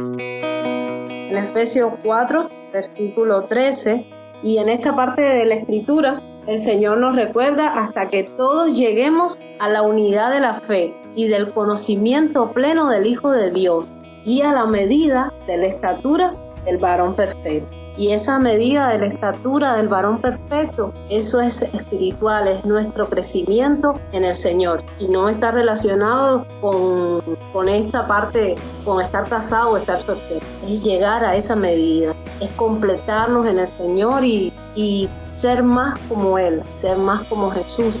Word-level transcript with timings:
En 0.00 1.36
Efesios 1.36 1.92
4, 2.02 2.48
versículo 2.72 3.44
13, 3.44 4.06
y 4.42 4.58
en 4.58 4.68
esta 4.68 4.96
parte 4.96 5.22
de 5.22 5.44
la 5.44 5.56
escritura, 5.56 6.22
el 6.46 6.58
Señor 6.58 6.98
nos 6.98 7.16
recuerda 7.16 7.74
hasta 7.74 8.08
que 8.08 8.24
todos 8.24 8.74
lleguemos 8.74 9.38
a 9.58 9.68
la 9.68 9.82
unidad 9.82 10.32
de 10.32 10.40
la 10.40 10.54
fe 10.54 10.96
y 11.14 11.28
del 11.28 11.52
conocimiento 11.52 12.52
pleno 12.52 12.88
del 12.88 13.06
Hijo 13.06 13.30
de 13.30 13.50
Dios 13.50 13.88
y 14.24 14.42
a 14.42 14.52
la 14.52 14.66
medida 14.66 15.32
de 15.46 15.58
la 15.58 15.66
estatura 15.66 16.34
del 16.64 16.78
varón 16.78 17.14
perfecto. 17.14 17.79
Y 17.96 18.12
esa 18.12 18.38
medida 18.38 18.88
de 18.88 18.98
la 18.98 19.06
estatura 19.06 19.74
del 19.74 19.88
varón 19.88 20.20
perfecto, 20.20 20.94
eso 21.10 21.40
es 21.40 21.62
espiritual, 21.62 22.48
es 22.48 22.64
nuestro 22.64 23.08
crecimiento 23.08 24.00
en 24.12 24.24
el 24.24 24.34
Señor. 24.34 24.82
Y 24.98 25.08
no 25.08 25.28
está 25.28 25.50
relacionado 25.50 26.46
con, 26.60 27.22
con 27.52 27.68
esta 27.68 28.06
parte, 28.06 28.56
con 28.84 29.02
estar 29.02 29.28
casado 29.28 29.72
o 29.72 29.76
estar 29.76 30.00
soltero. 30.00 30.44
Es 30.66 30.84
llegar 30.84 31.24
a 31.24 31.36
esa 31.36 31.56
medida, 31.56 32.14
es 32.40 32.50
completarnos 32.50 33.46
en 33.46 33.58
el 33.58 33.68
Señor 33.68 34.24
y, 34.24 34.52
y 34.74 35.08
ser 35.24 35.62
más 35.62 35.98
como 36.08 36.38
Él, 36.38 36.62
ser 36.74 36.96
más 36.96 37.24
como 37.24 37.50
Jesús. 37.50 38.00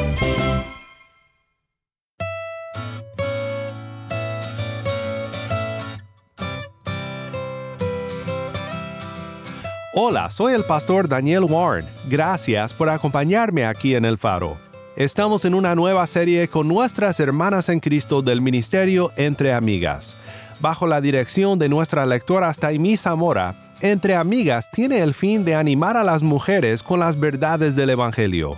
Hola, 10.03 10.31
soy 10.31 10.55
el 10.55 10.63
pastor 10.63 11.07
Daniel 11.07 11.43
Warren. 11.43 11.85
Gracias 12.09 12.73
por 12.73 12.89
acompañarme 12.89 13.67
aquí 13.67 13.93
en 13.93 14.03
El 14.03 14.17
Faro. 14.17 14.57
Estamos 14.95 15.45
en 15.45 15.53
una 15.53 15.75
nueva 15.75 16.07
serie 16.07 16.47
con 16.47 16.67
nuestras 16.67 17.19
hermanas 17.19 17.69
en 17.69 17.79
Cristo 17.79 18.23
del 18.23 18.41
Ministerio 18.41 19.11
Entre 19.15 19.53
Amigas. 19.53 20.15
Bajo 20.59 20.87
la 20.87 21.01
dirección 21.01 21.59
de 21.59 21.69
nuestra 21.69 22.07
lectora 22.07 22.51
Taimí 22.51 22.97
Zamora, 22.97 23.53
Entre 23.79 24.15
Amigas 24.15 24.71
tiene 24.71 25.01
el 25.01 25.13
fin 25.13 25.45
de 25.45 25.53
animar 25.53 25.95
a 25.95 26.03
las 26.03 26.23
mujeres 26.23 26.81
con 26.81 26.99
las 26.99 27.19
verdades 27.19 27.75
del 27.75 27.91
Evangelio. 27.91 28.57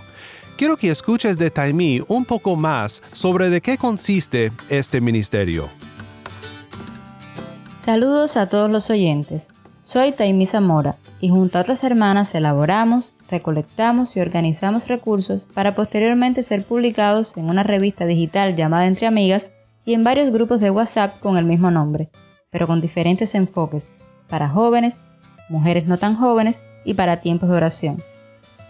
Quiero 0.56 0.78
que 0.78 0.88
escuches 0.88 1.36
de 1.36 1.50
Taimí 1.50 2.00
un 2.08 2.24
poco 2.24 2.56
más 2.56 3.02
sobre 3.12 3.50
de 3.50 3.60
qué 3.60 3.76
consiste 3.76 4.50
este 4.70 4.98
ministerio. 5.02 5.68
Saludos 7.78 8.38
a 8.38 8.48
todos 8.48 8.70
los 8.70 8.88
oyentes. 8.88 9.53
Soy 9.84 10.12
Taimí 10.12 10.46
Zamora 10.46 10.96
y 11.20 11.28
junto 11.28 11.58
a 11.58 11.60
otras 11.60 11.84
hermanas 11.84 12.34
elaboramos, 12.34 13.12
recolectamos 13.28 14.16
y 14.16 14.20
organizamos 14.20 14.88
recursos 14.88 15.46
para 15.52 15.74
posteriormente 15.74 16.42
ser 16.42 16.64
publicados 16.64 17.36
en 17.36 17.50
una 17.50 17.64
revista 17.64 18.06
digital 18.06 18.56
llamada 18.56 18.86
Entre 18.86 19.06
Amigas 19.06 19.52
y 19.84 19.92
en 19.92 20.02
varios 20.02 20.32
grupos 20.32 20.60
de 20.60 20.70
WhatsApp 20.70 21.18
con 21.18 21.36
el 21.36 21.44
mismo 21.44 21.70
nombre, 21.70 22.08
pero 22.48 22.66
con 22.66 22.80
diferentes 22.80 23.34
enfoques, 23.34 23.88
para 24.26 24.48
jóvenes, 24.48 25.00
mujeres 25.50 25.86
no 25.86 25.98
tan 25.98 26.16
jóvenes 26.16 26.62
y 26.86 26.94
para 26.94 27.20
tiempos 27.20 27.50
de 27.50 27.56
oración. 27.56 28.02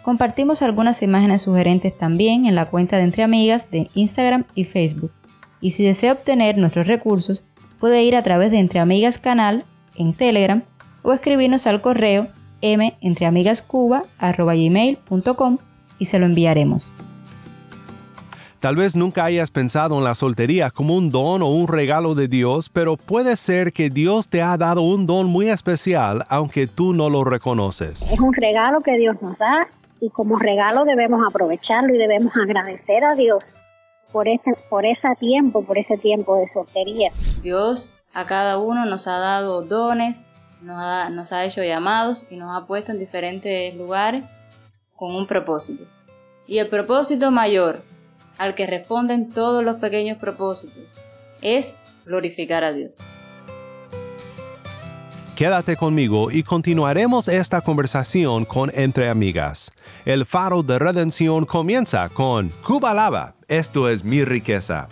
Compartimos 0.03 0.62
algunas 0.62 1.00
imágenes 1.00 1.42
sugerentes 1.42 1.97
también 1.97 2.44
en 2.47 2.56
la 2.56 2.66
cuenta 2.66 2.97
de 2.97 3.04
Entre 3.04 3.22
Amigas 3.22 3.70
de 3.70 3.88
Instagram 3.94 4.47
y 4.56 4.64
Facebook. 4.64 5.12
Y 5.60 5.70
si 5.70 5.84
desea 5.84 6.14
obtener 6.14 6.58
nuestros 6.58 6.88
recursos, 6.88 7.44
puede 7.78 8.03
ir 8.03 8.16
a 8.16 8.22
través 8.22 8.50
de 8.50 8.58
Entre 8.58 8.80
Amigas 8.80 9.19
Canal 9.19 9.64
en 9.94 10.12
Telegram 10.12 10.64
o 11.04 11.12
escribirnos 11.12 11.69
al 11.69 11.81
correo 11.81 12.26
mentreamigascuba.gmail.com 12.62 15.59
y 15.98 16.06
se 16.06 16.19
lo 16.19 16.26
enviaremos. 16.26 16.92
Tal 18.59 18.75
vez 18.76 18.97
nunca 18.97 19.25
hayas 19.25 19.50
pensado 19.50 19.98
en 19.98 20.04
la 20.04 20.15
soltería 20.15 20.70
como 20.70 20.97
un 20.97 21.10
don 21.10 21.42
o 21.42 21.48
un 21.48 21.69
regalo 21.69 22.15
de 22.15 22.28
Dios, 22.28 22.70
pero 22.70 22.97
puede 22.97 23.37
ser 23.37 23.75
que 23.75 23.91
Dios 23.91 24.28
te 24.28 24.41
ha 24.41 24.56
dado 24.56 24.81
un 24.81 25.06
don 25.06 25.26
muy 25.26 25.50
especial 25.50 26.25
aunque 26.31 26.66
tú 26.66 26.94
no 26.94 27.10
lo 27.10 27.25
reconoces. 27.25 28.06
Es 28.10 28.21
un 28.21 28.32
regalo 28.32 28.81
que 28.81 28.97
Dios 28.97 29.21
nos 29.21 29.36
da 29.36 29.69
y 30.00 30.09
como 30.09 30.36
regalo 30.36 30.86
debemos 30.86 31.21
aprovecharlo 31.28 31.94
y 31.94 31.98
debemos 31.98 32.32
agradecer 32.42 33.04
a 33.04 33.15
Dios 33.15 33.53
por, 34.10 34.28
este, 34.28 34.53
por 34.71 34.86
ese 34.86 35.15
tiempo, 35.21 35.62
por 35.62 35.76
ese 35.76 35.98
tiempo 35.98 36.36
de 36.36 36.47
soltería. 36.47 37.10
Dios 37.42 37.91
a 38.15 38.25
cada 38.25 38.56
uno 38.56 38.86
nos 38.86 39.06
ha 39.09 39.19
dado 39.19 39.60
dones, 39.62 40.25
nos 40.64 40.82
ha, 40.82 41.10
nos 41.10 41.32
ha 41.32 41.44
hecho 41.44 41.62
llamados 41.62 42.26
y 42.30 42.36
nos 42.36 42.56
ha 42.56 42.66
puesto 42.66 42.92
en 42.92 42.98
diferentes 42.98 43.75
lugares 43.76 44.25
con 44.97 45.14
un 45.14 45.26
propósito. 45.26 45.84
Y 46.47 46.58
el 46.58 46.69
propósito 46.69 47.30
mayor, 47.30 47.82
al 48.38 48.54
que 48.54 48.66
responden 48.66 49.28
todos 49.28 49.62
los 49.64 49.76
pequeños 49.76 50.19
propósitos, 50.19 50.98
es 51.42 51.74
glorificar 52.04 52.64
a 52.64 52.72
Dios. 52.72 53.03
Quédate 55.36 55.76
conmigo 55.76 56.30
y 56.30 56.44
continuaremos 56.44 57.26
esta 57.26 57.60
conversación 57.60 58.44
con 58.44 58.70
Entre 58.72 59.08
Amigas. 59.08 59.72
El 60.04 60.26
faro 60.26 60.62
de 60.62 60.78
redención 60.78 61.44
comienza 61.44 62.08
con 62.08 62.50
Cuba 62.64 62.94
Lava. 62.94 63.34
Esto 63.48 63.88
es 63.88 64.04
mi 64.04 64.24
riqueza. 64.24 64.88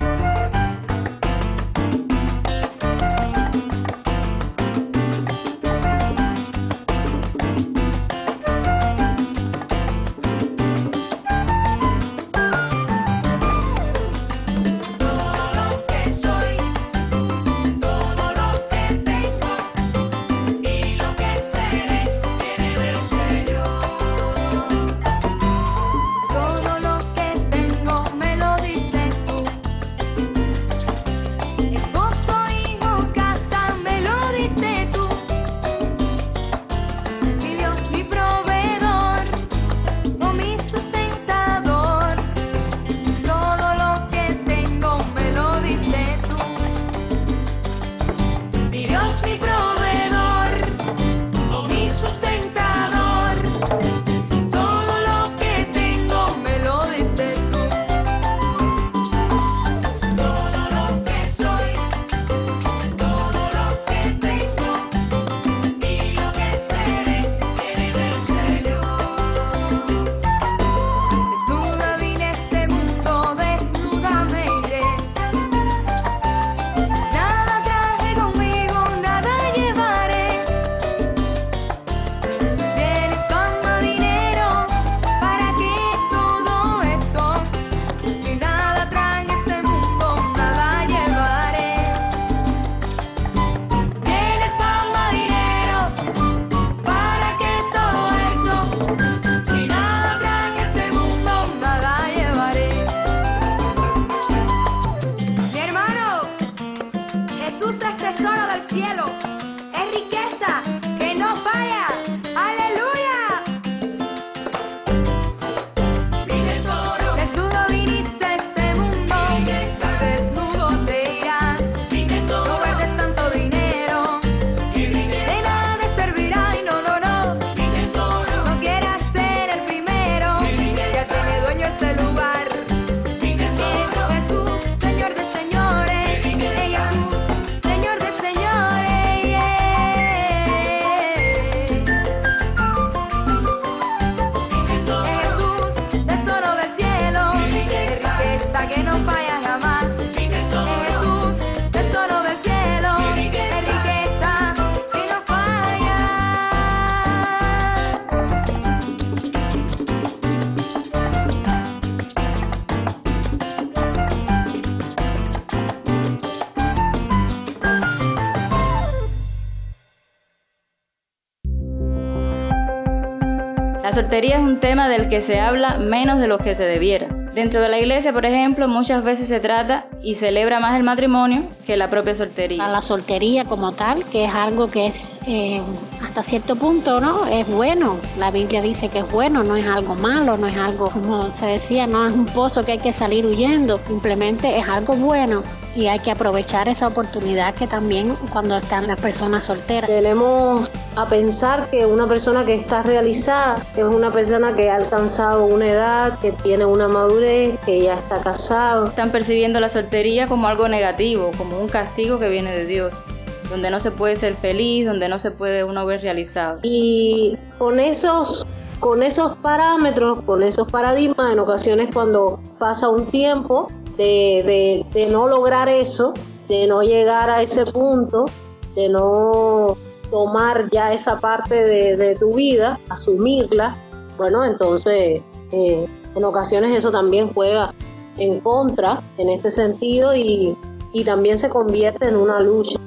Soltería 174.12 174.36
es 174.36 174.42
un 174.42 174.60
tema 174.60 174.90
del 174.90 175.08
que 175.08 175.22
se 175.22 175.40
habla 175.40 175.78
menos 175.78 176.20
de 176.20 176.28
lo 176.28 176.36
que 176.36 176.54
se 176.54 176.64
debiera. 176.64 177.08
Dentro 177.34 177.62
de 177.62 177.70
la 177.70 177.78
iglesia, 177.78 178.12
por 178.12 178.26
ejemplo, 178.26 178.68
muchas 178.68 179.02
veces 179.02 179.26
se 179.26 179.40
trata 179.40 179.86
y 180.02 180.16
celebra 180.16 180.60
más 180.60 180.76
el 180.76 180.82
matrimonio 180.82 181.44
que 181.64 181.78
la 181.78 181.88
propia 181.88 182.14
soltería. 182.14 182.68
La 182.68 182.82
soltería 182.82 183.46
como 183.46 183.72
tal, 183.72 184.04
que 184.04 184.26
es 184.26 184.30
algo 184.34 184.68
que 184.70 184.88
es 184.88 185.18
eh, 185.26 185.62
hasta 186.04 186.22
cierto 186.22 186.56
punto, 186.56 187.00
¿no? 187.00 187.24
Es 187.24 187.48
bueno. 187.48 187.96
La 188.18 188.30
Biblia 188.30 188.60
dice 188.60 188.90
que 188.90 188.98
es 188.98 189.10
bueno, 189.10 189.44
no 189.44 189.56
es 189.56 189.66
algo 189.66 189.94
malo, 189.94 190.36
no 190.36 190.46
es 190.46 190.58
algo, 190.58 190.90
como 190.90 191.30
se 191.32 191.46
decía, 191.46 191.86
no 191.86 192.06
es 192.06 192.12
un 192.12 192.26
pozo 192.26 192.64
que 192.64 192.72
hay 192.72 192.80
que 192.80 192.92
salir 192.92 193.24
huyendo, 193.24 193.80
simplemente 193.86 194.58
es 194.58 194.68
algo 194.68 194.92
bueno 194.92 195.42
y 195.74 195.86
hay 195.86 196.00
que 196.00 196.10
aprovechar 196.10 196.68
esa 196.68 196.86
oportunidad 196.86 197.54
que 197.54 197.66
también 197.66 198.14
cuando 198.30 198.58
están 198.58 198.86
las 198.86 199.00
personas 199.00 199.46
solteras. 199.46 199.88
Tenemos 199.88 200.70
a 200.96 201.06
pensar 201.08 201.70
que 201.70 201.86
una 201.86 202.06
persona 202.06 202.44
que 202.44 202.54
está 202.54 202.82
realizada 202.82 203.64
es 203.76 203.84
una 203.84 204.10
persona 204.10 204.54
que 204.54 204.70
ha 204.70 204.76
alcanzado 204.76 205.44
una 205.44 205.66
edad, 205.66 206.18
que 206.20 206.32
tiene 206.32 206.64
una 206.64 206.88
madurez, 206.88 207.58
que 207.64 207.82
ya 207.82 207.94
está 207.94 208.20
casado. 208.20 208.86
Están 208.86 209.10
percibiendo 209.10 209.60
la 209.60 209.68
soltería 209.68 210.26
como 210.26 210.48
algo 210.48 210.68
negativo, 210.68 211.30
como 211.38 211.58
un 211.58 211.68
castigo 211.68 212.18
que 212.18 212.28
viene 212.28 212.52
de 212.52 212.66
Dios 212.66 213.02
donde 213.50 213.70
no 213.70 213.80
se 213.80 213.90
puede 213.90 214.16
ser 214.16 214.34
feliz, 214.34 214.86
donde 214.86 215.10
no 215.10 215.18
se 215.18 215.30
puede 215.30 215.62
uno 215.62 215.84
ver 215.84 216.00
realizado. 216.00 216.60
Y 216.62 217.36
con 217.58 217.80
esos 217.80 218.46
con 218.80 219.04
esos 219.04 219.36
parámetros, 219.36 220.22
con 220.22 220.42
esos 220.42 220.68
paradigmas, 220.68 221.32
en 221.32 221.38
ocasiones 221.38 221.90
cuando 221.92 222.40
pasa 222.58 222.88
un 222.88 223.06
tiempo, 223.06 223.68
de, 223.96 224.84
no 225.08 225.28
lograr 225.28 225.68
eso, 225.68 226.14
de 226.48 226.66
no 226.66 226.82
llegar 226.82 227.30
a 227.30 227.42
ese 227.42 227.64
punto, 227.64 228.28
de 228.74 228.88
no 228.88 229.76
tomar 230.12 230.68
ya 230.70 230.92
esa 230.92 231.18
parte 231.18 231.54
de, 231.54 232.14
tu 232.16 232.34
vida, 232.34 232.78
asumirla, 232.90 233.74
bueno, 234.18 234.44
entonces 234.44 235.22
eh, 235.50 235.86
en 236.14 236.24
ocasiones 236.24 236.76
eso 236.76 236.92
también 236.92 237.32
juega 237.32 237.74
en 238.18 238.40
contra 238.40 239.02
en 239.16 239.30
este 239.30 239.50
sentido 239.50 240.14
y, 240.14 240.56
y 240.92 241.04
también 241.04 241.38
se 241.38 241.48
convierte 241.48 242.06
en 242.06 242.16
una 242.16 242.40
lucha. 242.40 242.78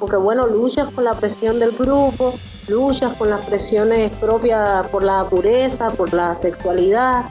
Porque 0.00 0.16
bueno, 0.16 0.48
luchas 0.48 0.88
con 0.92 1.04
la 1.04 1.14
presión 1.14 1.60
del 1.60 1.70
grupo, 1.70 2.34
luchas 2.66 3.14
con 3.14 3.30
las 3.30 3.40
presiones 3.42 4.10
propias 4.18 4.86
por 4.88 5.04
la 5.04 5.24
pureza, 5.30 5.92
por 5.92 6.12
la 6.12 6.34
sexualidad, 6.34 7.26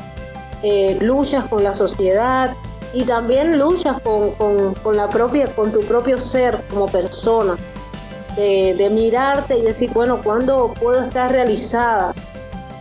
eh, 0.64 0.98
luchas 1.02 1.44
con 1.50 1.64
la 1.64 1.74
sociedad, 1.74 2.56
y 2.94 3.04
también 3.04 3.58
luchas 3.58 3.98
con, 4.02 4.96
la 4.96 5.10
propia, 5.10 5.54
con 5.56 5.72
tu 5.72 5.82
propio 5.82 6.18
ser 6.18 6.64
como 6.70 6.86
persona, 6.86 7.58
de, 8.36 8.90
mirarte 8.92 9.58
y 9.58 9.62
decir, 9.62 9.92
bueno, 9.94 10.22
¿cuándo 10.24 10.74
puedo 10.80 11.02
estar 11.02 11.32
realizada? 11.32 12.14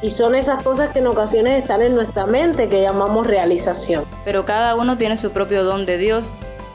Y 0.02 0.10
son 0.10 0.34
esas 0.34 0.62
cosas 0.62 0.88
que 0.90 0.98
en 0.98 1.06
ocasiones 1.06 1.60
están 1.60 1.80
en 1.82 1.94
nuestra 1.94 2.26
mente 2.26 2.68
que 2.68 2.82
llamamos 2.82 3.26
realización. 3.26 4.04
Pero 4.24 4.44
cada 4.44 4.74
uno 4.74 4.98
tiene 4.98 5.16
su 5.16 5.30
propio 5.30 5.62
don 5.64 5.86
de 5.86 5.98
Dios, 5.98 6.32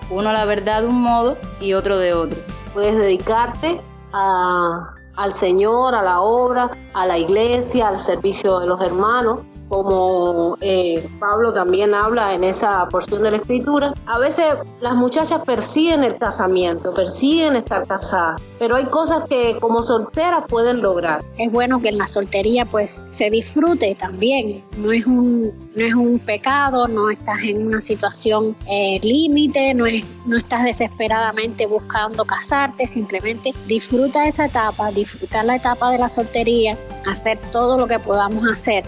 uno 0.10 0.32
la 0.32 0.46
verdad 0.46 0.82
de 0.82 0.88
un 0.88 1.02
modo 1.02 1.38
y 1.60 1.74
otro 1.74 1.98
de 1.98 2.14
otro. 2.14 2.40
Puedes 2.74 2.96
dedicarte 2.98 3.82
al 4.14 5.32
Señor, 5.34 5.94
a 5.94 6.04
la 6.04 6.22
obra, 6.22 6.72
a 6.94 7.06
la 7.06 7.18
iglesia, 7.18 7.90
al 7.90 7.98
servicio 7.98 8.60
de 8.60 8.68
los 8.68 8.82
hermanos, 8.82 9.42
como 9.70 10.58
eh, 10.62 11.08
Pablo 11.20 11.54
también 11.54 11.94
habla 11.94 12.34
en 12.34 12.44
esa 12.44 12.88
porción 12.92 13.24
de 13.24 13.32
la 13.32 13.38
escritura, 13.38 13.94
a 14.06 14.20
veces 14.20 14.46
las 14.80 14.96
muchachas 14.96 15.44
persiguen 15.46 16.04
el 16.04 16.16
casamiento, 16.18 16.94
persiguen 16.94 17.56
estar 17.56 17.86
casadas, 17.88 18.42
pero 18.60 18.76
hay 18.76 18.86
cosas 18.86 19.26
que 19.30 19.58
como 19.60 19.82
solteras 19.82 20.44
pueden 20.48 20.82
lograr. 20.82 21.24
Es 21.38 21.52
bueno 21.52 21.82
que 21.82 21.90
en 21.90 21.98
la 21.98 22.08
soltería 22.08 22.66
pues 22.66 23.04
se 23.08 23.30
disfrute 23.30 23.96
también, 23.96 24.64
no 24.78 24.92
es 24.92 25.06
un, 25.06 25.54
no 25.76 25.86
es 25.86 25.94
un 25.94 26.20
pecado, 26.20 26.88
no 26.88 27.10
estás 27.10 27.40
en 27.44 27.68
una 27.68 27.82
situación 27.82 28.56
eh, 28.70 29.00
límite, 29.02 29.74
no, 29.74 29.86
es, 29.86 30.06
no 30.26 30.38
estás 30.38 30.64
desesperadamente 30.64 31.66
buscando 31.66 32.26
casarte, 32.26 32.88
simplemente 32.88 33.54
disfruta 33.68 34.26
esa 34.26 34.46
etapa, 34.46 34.92
disfrutar 34.92 35.46
la 35.46 35.56
etapa 35.56 35.92
de 35.92 35.98
la 35.98 36.10
soltería, 36.10 36.78
hacer 37.06 37.38
todo 37.52 37.78
lo 37.78 37.88
que 37.88 38.00
podamos 38.00 38.46
hacer, 38.52 38.84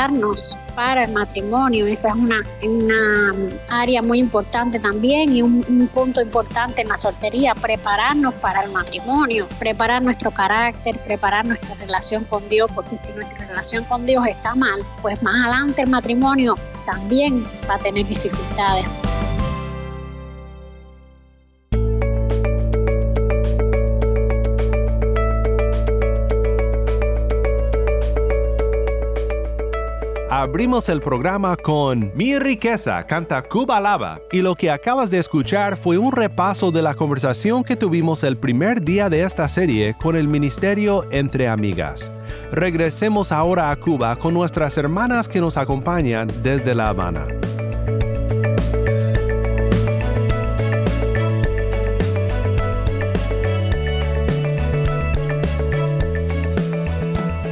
prepararnos 0.00 0.56
para 0.74 1.04
el 1.04 1.12
matrimonio. 1.12 1.86
Esa 1.86 2.08
es 2.10 2.14
una, 2.14 2.42
una 2.62 3.44
área 3.68 4.00
muy 4.00 4.18
importante 4.18 4.78
también 4.78 5.36
y 5.36 5.42
un, 5.42 5.64
un, 5.68 5.88
punto 5.88 6.22
importante 6.22 6.80
en 6.80 6.88
la 6.88 6.96
soltería, 6.96 7.54
prepararnos 7.54 8.32
para 8.34 8.62
el 8.62 8.70
matrimonio, 8.70 9.46
preparar 9.58 10.02
nuestro 10.02 10.30
carácter, 10.30 10.96
preparar 10.98 11.44
nuestra 11.44 11.74
relación 11.74 12.24
con 12.24 12.48
Dios, 12.48 12.70
porque 12.74 12.96
si 12.96 13.12
nuestra 13.12 13.46
relación 13.46 13.84
con 13.84 14.06
Dios 14.06 14.26
está 14.26 14.54
mal, 14.54 14.80
pues 15.02 15.22
más 15.22 15.34
adelante 15.34 15.82
el 15.82 15.90
matrimonio 15.90 16.56
también 16.86 17.44
va 17.68 17.74
a 17.74 17.78
tener 17.78 18.06
dificultades. 18.06 18.86
Abrimos 30.30 30.88
el 30.88 31.00
programa 31.00 31.56
con 31.56 32.12
Mi 32.14 32.38
riqueza 32.38 33.04
canta 33.04 33.42
Cuba 33.42 33.80
Lava 33.80 34.20
y 34.30 34.42
lo 34.42 34.54
que 34.54 34.70
acabas 34.70 35.10
de 35.10 35.18
escuchar 35.18 35.76
fue 35.76 35.98
un 35.98 36.12
repaso 36.12 36.70
de 36.70 36.82
la 36.82 36.94
conversación 36.94 37.64
que 37.64 37.74
tuvimos 37.74 38.22
el 38.22 38.36
primer 38.36 38.82
día 38.82 39.10
de 39.10 39.24
esta 39.24 39.48
serie 39.48 39.96
con 40.00 40.14
el 40.14 40.28
Ministerio 40.28 41.04
Entre 41.10 41.48
Amigas. 41.48 42.12
Regresemos 42.52 43.32
ahora 43.32 43.72
a 43.72 43.76
Cuba 43.76 44.14
con 44.14 44.32
nuestras 44.32 44.78
hermanas 44.78 45.28
que 45.28 45.40
nos 45.40 45.56
acompañan 45.56 46.28
desde 46.44 46.76
La 46.76 46.90
Habana. 46.90 47.26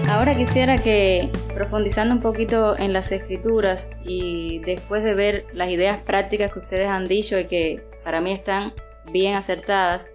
Ahora 0.08 0.36
quisiera 0.36 0.78
que 0.78 1.28
profundizando 1.58 2.14
un 2.14 2.20
poquito 2.20 2.78
en 2.78 2.92
las 2.92 3.10
escrituras 3.10 3.90
y 4.04 4.60
después 4.60 5.02
de 5.02 5.16
ver 5.16 5.44
las 5.54 5.70
ideas 5.70 5.98
prácticas 5.98 6.52
que 6.52 6.60
ustedes 6.60 6.86
han 6.86 7.08
dicho 7.08 7.36
y 7.36 7.48
que 7.48 7.80
para 8.04 8.20
mí 8.20 8.30
están 8.30 8.72
bien 9.10 9.34
acertadas, 9.34 10.08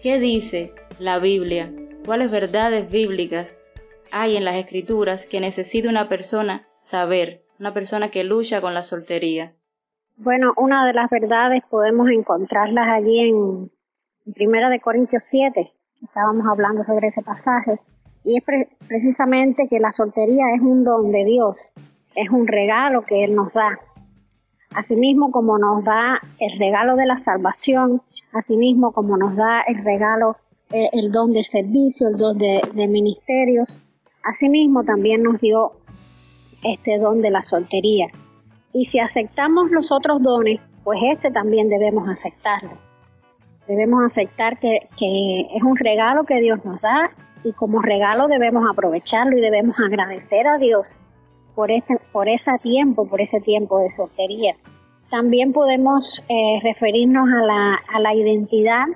¿qué 0.00 0.20
dice 0.20 0.70
la 1.00 1.18
Biblia? 1.18 1.72
¿Cuáles 2.04 2.30
verdades 2.30 2.88
bíblicas 2.88 3.64
hay 4.12 4.36
en 4.36 4.44
las 4.44 4.54
escrituras 4.54 5.26
que 5.26 5.40
necesita 5.40 5.88
una 5.88 6.08
persona 6.08 6.68
saber, 6.78 7.42
una 7.58 7.74
persona 7.74 8.12
que 8.12 8.22
lucha 8.22 8.60
con 8.60 8.72
la 8.72 8.84
soltería? 8.84 9.54
Bueno, 10.16 10.52
una 10.56 10.86
de 10.86 10.92
las 10.92 11.10
verdades 11.10 11.64
podemos 11.68 12.08
encontrarlas 12.10 12.86
allí 12.86 13.28
en 13.28 13.72
Primera 14.34 14.70
de 14.70 14.78
Corintios 14.78 15.24
7, 15.24 15.62
estábamos 16.00 16.46
hablando 16.48 16.84
sobre 16.84 17.08
ese 17.08 17.22
pasaje 17.22 17.80
y 18.26 18.38
es 18.38 18.44
precisamente 18.88 19.68
que 19.70 19.78
la 19.78 19.92
soltería 19.92 20.52
es 20.52 20.60
un 20.60 20.82
don 20.82 21.12
de 21.12 21.24
Dios, 21.24 21.70
es 22.16 22.28
un 22.28 22.48
regalo 22.48 23.04
que 23.06 23.22
Él 23.22 23.36
nos 23.36 23.52
da. 23.52 23.78
Asimismo 24.74 25.30
como 25.30 25.56
nos 25.58 25.84
da 25.84 26.20
el 26.40 26.58
regalo 26.58 26.96
de 26.96 27.06
la 27.06 27.16
salvación, 27.16 28.02
asimismo 28.32 28.90
como 28.90 29.16
nos 29.16 29.36
da 29.36 29.60
el 29.60 29.82
regalo, 29.84 30.36
eh, 30.72 30.88
el 30.92 31.12
don 31.12 31.32
del 31.32 31.44
servicio, 31.44 32.08
el 32.08 32.16
don 32.16 32.36
de, 32.36 32.62
de 32.74 32.88
ministerios, 32.88 33.80
asimismo 34.24 34.82
también 34.82 35.22
nos 35.22 35.40
dio 35.40 35.74
este 36.64 36.98
don 36.98 37.22
de 37.22 37.30
la 37.30 37.42
soltería. 37.42 38.08
Y 38.72 38.86
si 38.86 38.98
aceptamos 38.98 39.70
los 39.70 39.92
otros 39.92 40.20
dones, 40.20 40.60
pues 40.82 40.98
este 41.04 41.30
también 41.30 41.68
debemos 41.68 42.08
aceptarlo. 42.08 42.72
Debemos 43.68 44.04
aceptar 44.04 44.58
que, 44.58 44.80
que 44.98 45.42
es 45.56 45.62
un 45.62 45.76
regalo 45.76 46.24
que 46.24 46.40
Dios 46.40 46.64
nos 46.64 46.80
da 46.80 47.12
y 47.46 47.52
como 47.52 47.80
regalo 47.80 48.26
debemos 48.26 48.64
aprovecharlo 48.68 49.38
y 49.38 49.40
debemos 49.40 49.76
agradecer 49.78 50.48
a 50.48 50.58
Dios 50.58 50.96
por, 51.54 51.70
este, 51.70 51.96
por 52.12 52.28
ese 52.28 52.50
tiempo, 52.60 53.06
por 53.08 53.20
ese 53.20 53.40
tiempo 53.40 53.78
de 53.78 53.88
soltería. 53.88 54.56
También 55.10 55.52
podemos 55.52 56.24
eh, 56.28 56.58
referirnos 56.64 57.28
a 57.28 57.46
la, 57.46 57.74
a 57.94 58.00
la 58.00 58.14
identidad 58.14 58.86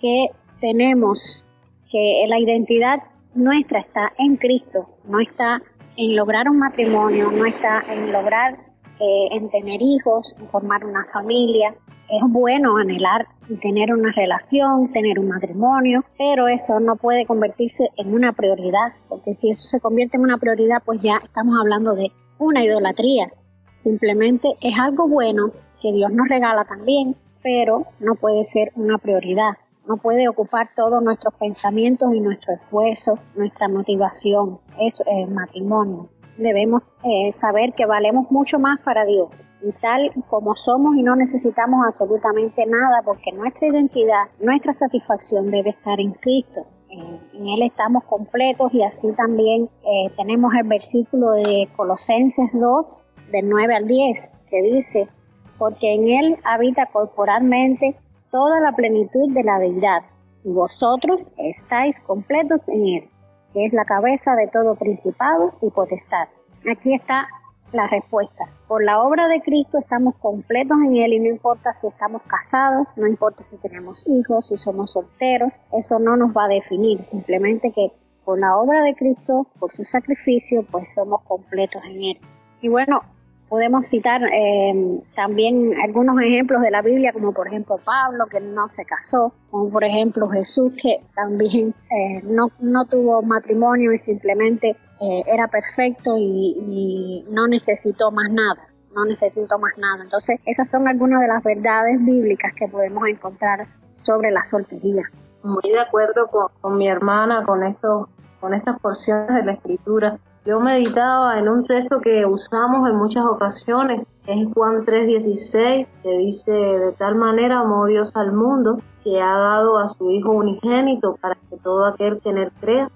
que 0.00 0.28
tenemos, 0.60 1.46
que 1.90 2.24
la 2.26 2.38
identidad 2.38 3.02
nuestra 3.34 3.80
está 3.80 4.12
en 4.16 4.36
Cristo, 4.36 4.88
no 5.04 5.20
está 5.20 5.60
en 5.96 6.16
lograr 6.16 6.48
un 6.48 6.58
matrimonio, 6.58 7.30
no 7.30 7.44
está 7.44 7.82
en 7.86 8.10
lograr 8.10 8.54
eh, 8.98 9.28
en 9.32 9.50
tener 9.50 9.82
hijos, 9.82 10.34
en 10.40 10.48
formar 10.48 10.86
una 10.86 11.02
familia, 11.12 11.74
es 12.10 12.22
bueno 12.28 12.76
anhelar 12.76 13.28
tener 13.60 13.92
una 13.92 14.12
relación, 14.12 14.92
tener 14.92 15.18
un 15.18 15.28
matrimonio, 15.28 16.04
pero 16.18 16.48
eso 16.48 16.80
no 16.80 16.96
puede 16.96 17.24
convertirse 17.24 17.88
en 17.96 18.14
una 18.14 18.32
prioridad, 18.32 18.94
porque 19.08 19.34
si 19.34 19.50
eso 19.50 19.66
se 19.66 19.80
convierte 19.80 20.16
en 20.16 20.24
una 20.24 20.38
prioridad, 20.38 20.82
pues 20.84 21.00
ya 21.00 21.20
estamos 21.22 21.54
hablando 21.60 21.94
de 21.94 22.12
una 22.38 22.64
idolatría. 22.64 23.32
Simplemente 23.74 24.56
es 24.60 24.78
algo 24.78 25.08
bueno 25.08 25.52
que 25.80 25.92
Dios 25.92 26.10
nos 26.12 26.28
regala 26.28 26.64
también, 26.64 27.16
pero 27.42 27.86
no 28.00 28.14
puede 28.14 28.44
ser 28.44 28.72
una 28.74 28.98
prioridad. 28.98 29.52
No 29.86 29.96
puede 29.96 30.28
ocupar 30.28 30.70
todos 30.74 31.02
nuestros 31.02 31.34
pensamientos 31.34 32.14
y 32.14 32.20
nuestro 32.20 32.54
esfuerzo, 32.54 33.18
nuestra 33.34 33.68
motivación. 33.68 34.60
Eso 34.78 35.04
es 35.06 35.24
el 35.24 35.30
matrimonio. 35.30 36.08
debemos 36.36 36.82
eh, 37.02 37.32
saber 37.32 37.72
que 37.74 37.86
valemos 37.86 38.30
mucho 38.30 38.58
más 38.58 38.78
para 38.80 39.04
Dios 39.04 39.46
y 39.62 39.72
tal 39.72 40.12
como 40.28 40.56
somos 40.56 40.96
y 40.96 41.02
no 41.02 41.16
necesitamos 41.16 41.84
absolutamente 41.84 42.66
nada 42.66 43.02
porque 43.04 43.32
nuestra 43.32 43.68
identidad, 43.68 44.24
nuestra 44.40 44.72
satisfacción 44.72 45.50
debe 45.50 45.70
estar 45.70 46.00
en 46.00 46.12
Cristo. 46.12 46.66
En 46.88 47.46
Él 47.46 47.62
estamos 47.62 48.04
completos 48.04 48.74
y 48.74 48.82
así 48.82 49.12
también 49.12 49.64
eh, 49.64 50.10
tenemos 50.16 50.52
el 50.54 50.66
versículo 50.66 51.30
de 51.30 51.68
Colosenses 51.76 52.50
2, 52.52 53.02
del 53.30 53.48
9 53.48 53.74
al 53.74 53.86
10, 53.86 54.30
que 54.50 54.62
dice, 54.62 55.08
porque 55.56 55.94
en 55.94 56.08
Él 56.08 56.38
habita 56.44 56.86
corporalmente 56.86 57.96
toda 58.32 58.60
la 58.60 58.72
plenitud 58.72 59.32
de 59.32 59.44
la 59.44 59.58
deidad 59.58 60.02
y 60.42 60.50
vosotros 60.50 61.32
estáis 61.36 62.00
completos 62.00 62.68
en 62.68 62.86
Él 62.86 63.10
que 63.52 63.64
es 63.64 63.72
la 63.72 63.84
cabeza 63.84 64.34
de 64.36 64.48
todo 64.48 64.76
principado 64.76 65.54
y 65.60 65.70
potestad. 65.70 66.28
Aquí 66.70 66.94
está 66.94 67.28
la 67.72 67.86
respuesta. 67.86 68.48
Por 68.68 68.84
la 68.84 69.02
obra 69.02 69.28
de 69.28 69.40
Cristo 69.40 69.78
estamos 69.78 70.14
completos 70.16 70.78
en 70.84 70.96
Él 70.96 71.12
y 71.14 71.20
no 71.20 71.28
importa 71.28 71.72
si 71.72 71.86
estamos 71.86 72.22
casados, 72.26 72.96
no 72.96 73.06
importa 73.06 73.44
si 73.44 73.56
tenemos 73.58 74.04
hijos, 74.08 74.48
si 74.48 74.56
somos 74.56 74.92
solteros, 74.92 75.62
eso 75.72 75.98
no 75.98 76.16
nos 76.16 76.30
va 76.36 76.44
a 76.44 76.48
definir, 76.48 77.02
simplemente 77.04 77.72
que 77.72 77.92
por 78.24 78.38
la 78.38 78.56
obra 78.56 78.82
de 78.82 78.94
Cristo, 78.94 79.46
por 79.58 79.70
su 79.70 79.84
sacrificio, 79.84 80.64
pues 80.70 80.94
somos 80.94 81.22
completos 81.22 81.82
en 81.84 82.02
Él. 82.02 82.20
Y 82.60 82.68
bueno, 82.68 83.02
podemos 83.50 83.88
citar 83.88 84.22
eh, 84.32 85.00
también 85.16 85.74
algunos 85.82 86.20
ejemplos 86.22 86.62
de 86.62 86.70
la 86.70 86.82
Biblia, 86.82 87.12
como 87.12 87.32
por 87.34 87.48
ejemplo 87.48 87.78
Pablo, 87.84 88.26
que 88.26 88.40
no 88.40 88.68
se 88.68 88.84
casó, 88.84 89.34
como 89.50 89.68
por 89.70 89.82
ejemplo 89.82 90.28
Jesús, 90.28 90.72
que 90.80 91.02
también 91.16 91.74
eh, 91.90 92.22
no, 92.22 92.52
no, 92.60 92.84
tuvo 92.84 93.22
matrimonio 93.22 93.92
y 93.92 93.98
simplemente 93.98 94.76
eh, 95.00 95.22
era 95.26 95.48
perfecto 95.48 96.16
y, 96.18 97.24
no 97.30 97.46
necesitó 97.46 98.10
más 98.10 98.30
nada, 98.30 98.68
no 98.94 99.04
necesitó 99.04 99.58
más 99.58 99.72
nada. 99.78 100.02
Entonces, 100.02 100.38
esas 100.46 100.70
son 100.70 100.88
algunas 100.88 101.20
de 101.20 101.28
las 101.28 101.42
verdades 101.42 101.98
bíblicas 102.00 102.52
que 102.54 102.68
podemos 102.68 103.08
encontrar 103.08 103.66
sobre 103.94 104.30
la 104.30 104.42
soltería. 104.42 105.02
Muy 105.42 105.72
de 105.72 105.80
acuerdo 105.80 106.26
con, 106.30 106.48
con 106.60 106.76
mi 106.76 106.88
hermana, 106.88 107.44
con, 107.46 107.62
esto, 107.62 108.08
con 108.40 108.52
estas 108.52 108.78
porciones 108.78 109.34
de 109.34 109.44
la 109.44 109.52
escritura 109.52 110.18
yo 110.46 110.58
meditaba 110.58 111.38
en 111.38 111.50
un 111.50 111.66
texto 111.66 112.00
que 112.00 112.24
usamos 112.24 112.88
en 112.88 112.96
muchas 112.96 113.24
ocasiones, 113.26 114.00
es 114.26 114.48
Juan 114.54 114.86
3:16, 114.86 115.86
que 116.02 116.16
dice, 116.16 116.50
de 116.50 116.92
tal 116.92 117.16
manera 117.16 117.58
amó 117.60 117.84
Dios 117.84 118.12
al 118.14 118.32
mundo, 118.32 118.78
que 119.04 119.20
ha 119.20 119.36
dado 119.36 119.78
a 119.78 119.86
su 119.86 120.10
Hijo 120.10 120.32
unigénito 120.32 121.16
para 121.20 121.34
que 121.34 121.58
todo 121.58 121.84
aquel 121.84 122.20
que 122.20 122.30
en 122.30 122.38
él 122.38 122.50
crea 122.58 122.90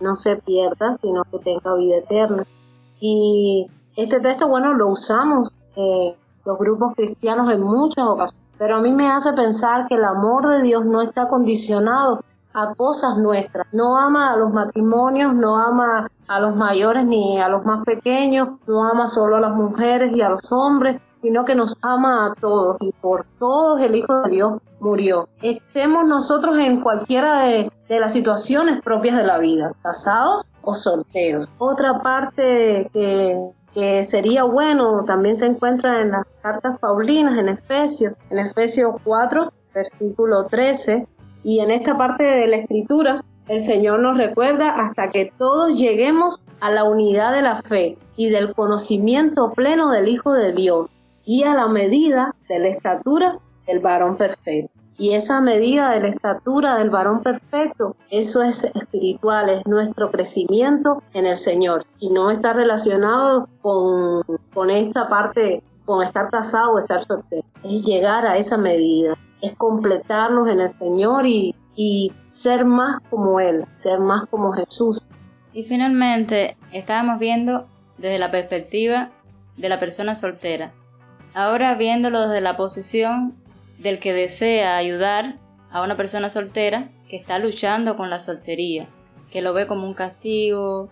no 0.00 0.14
se 0.14 0.36
pierda, 0.36 0.92
sino 1.00 1.22
que 1.24 1.38
tenga 1.38 1.74
vida 1.74 1.98
eterna. 1.98 2.44
Y 3.00 3.68
este 3.96 4.20
texto, 4.20 4.48
bueno, 4.48 4.74
lo 4.74 4.88
usamos 4.88 5.52
los 6.44 6.58
grupos 6.58 6.94
cristianos 6.94 7.50
en 7.52 7.62
muchas 7.62 8.04
ocasiones, 8.06 8.46
pero 8.58 8.76
a 8.76 8.80
mí 8.80 8.92
me 8.92 9.08
hace 9.08 9.32
pensar 9.32 9.86
que 9.88 9.94
el 9.94 10.04
amor 10.04 10.46
de 10.46 10.62
Dios 10.62 10.84
no 10.84 11.00
está 11.00 11.28
condicionado 11.28 12.20
a 12.52 12.74
cosas 12.74 13.16
nuestras. 13.16 13.66
No 13.72 13.96
ama 13.96 14.32
a 14.32 14.36
los 14.36 14.52
matrimonios, 14.52 15.34
no 15.34 15.58
ama 15.58 16.10
a 16.26 16.40
los 16.40 16.56
mayores 16.56 17.06
ni 17.06 17.38
a 17.38 17.48
los 17.48 17.64
más 17.64 17.84
pequeños, 17.84 18.48
no 18.66 18.84
ama 18.84 19.06
solo 19.06 19.36
a 19.36 19.40
las 19.40 19.52
mujeres 19.52 20.14
y 20.14 20.20
a 20.22 20.28
los 20.28 20.52
hombres, 20.52 21.00
sino 21.22 21.44
que 21.44 21.54
nos 21.54 21.76
ama 21.82 22.26
a 22.26 22.34
todos 22.34 22.76
y 22.80 22.92
por 22.92 23.26
todos 23.38 23.80
el 23.80 23.94
Hijo 23.94 24.22
de 24.22 24.30
Dios 24.30 24.52
murió. 24.80 25.28
Estemos 25.42 26.06
nosotros 26.06 26.58
en 26.58 26.80
cualquiera 26.80 27.42
de, 27.42 27.70
las 27.88 28.12
situaciones 28.12 28.80
propias 28.82 29.16
de 29.16 29.24
la 29.24 29.38
vida, 29.38 29.72
casados 29.82 30.46
o 30.62 30.74
solteros. 30.74 31.48
Otra 31.58 32.00
parte 32.00 32.88
que, 32.94 33.36
que 33.74 34.04
sería 34.04 34.44
bueno 34.44 35.04
también 35.04 35.36
se 35.36 35.46
encuentra 35.46 36.00
en 36.00 36.12
las 36.12 36.24
cartas 36.40 36.78
Paulinas, 36.78 37.36
en 37.36 37.48
Efesios, 37.48 38.14
en 38.30 38.38
Efesios 38.38 38.94
4, 39.02 39.52
versículo 39.74 40.46
13, 40.46 41.08
y 41.42 41.58
en 41.58 41.72
esta 41.72 41.98
parte 41.98 42.22
de 42.22 42.46
la 42.46 42.56
escritura, 42.56 43.24
el 43.48 43.58
Señor 43.58 43.98
nos 43.98 44.16
recuerda 44.16 44.70
hasta 44.70 45.08
que 45.08 45.32
todos 45.36 45.74
lleguemos 45.76 46.40
a 46.60 46.70
la 46.70 46.84
unidad 46.84 47.32
de 47.32 47.42
la 47.42 47.56
fe 47.56 47.98
y 48.14 48.30
del 48.30 48.54
conocimiento 48.54 49.52
pleno 49.54 49.90
del 49.90 50.08
Hijo 50.08 50.32
de 50.32 50.52
Dios 50.52 50.88
y 51.30 51.44
a 51.44 51.54
la 51.54 51.68
medida 51.68 52.34
de 52.48 52.58
la 52.58 52.66
estatura 52.66 53.38
del 53.64 53.78
varón 53.78 54.16
perfecto. 54.16 54.72
Y 54.98 55.14
esa 55.14 55.40
medida 55.40 55.92
de 55.92 56.00
la 56.00 56.08
estatura 56.08 56.74
del 56.74 56.90
varón 56.90 57.22
perfecto, 57.22 57.94
eso 58.10 58.42
es 58.42 58.64
espiritual, 58.64 59.48
es 59.48 59.64
nuestro 59.64 60.10
crecimiento 60.10 61.04
en 61.14 61.26
el 61.26 61.36
Señor 61.36 61.84
y 62.00 62.10
no 62.10 62.32
está 62.32 62.52
relacionado 62.52 63.48
con, 63.62 64.24
con 64.52 64.70
esta 64.70 65.06
parte, 65.06 65.62
con 65.84 66.02
estar 66.02 66.30
casado 66.30 66.72
o 66.72 66.78
estar 66.80 67.00
soltero. 67.00 67.46
Es 67.62 67.84
llegar 67.86 68.26
a 68.26 68.36
esa 68.36 68.58
medida 68.58 69.16
es 69.40 69.54
completarnos 69.54 70.50
en 70.50 70.60
el 70.60 70.68
Señor 70.68 71.26
y, 71.26 71.54
ser 72.24 72.64
más 72.64 72.98
como 73.08 73.38
Él, 73.38 73.64
ser 73.76 74.00
más 74.00 74.26
como 74.26 74.50
Jesús. 74.50 75.00
Y 75.52 75.62
finalmente, 75.62 76.56
estábamos 76.72 77.20
viendo 77.20 77.68
desde 77.98 78.18
la 78.18 78.32
perspectiva 78.32 79.12
de 79.56 79.68
la 79.68 79.78
persona 79.78 80.16
soltera. 80.16 80.74
Ahora 81.34 81.74
viéndolo 81.74 82.28
desde 82.28 82.40
la 82.40 82.56
posición 82.56 83.36
del 83.78 83.98
que 83.98 84.12
desea 84.12 84.76
ayudar 84.76 85.38
a 85.70 85.82
una 85.82 85.96
persona 85.96 86.28
soltera 86.28 86.90
que 87.08 87.16
está 87.16 87.38
luchando 87.38 87.96
con 87.96 88.10
la 88.10 88.18
soltería, 88.18 88.88
que 89.30 89.42
lo 89.42 89.52
ve 89.52 89.66
como 89.66 89.86
un 89.86 89.94
castigo, 89.94 90.90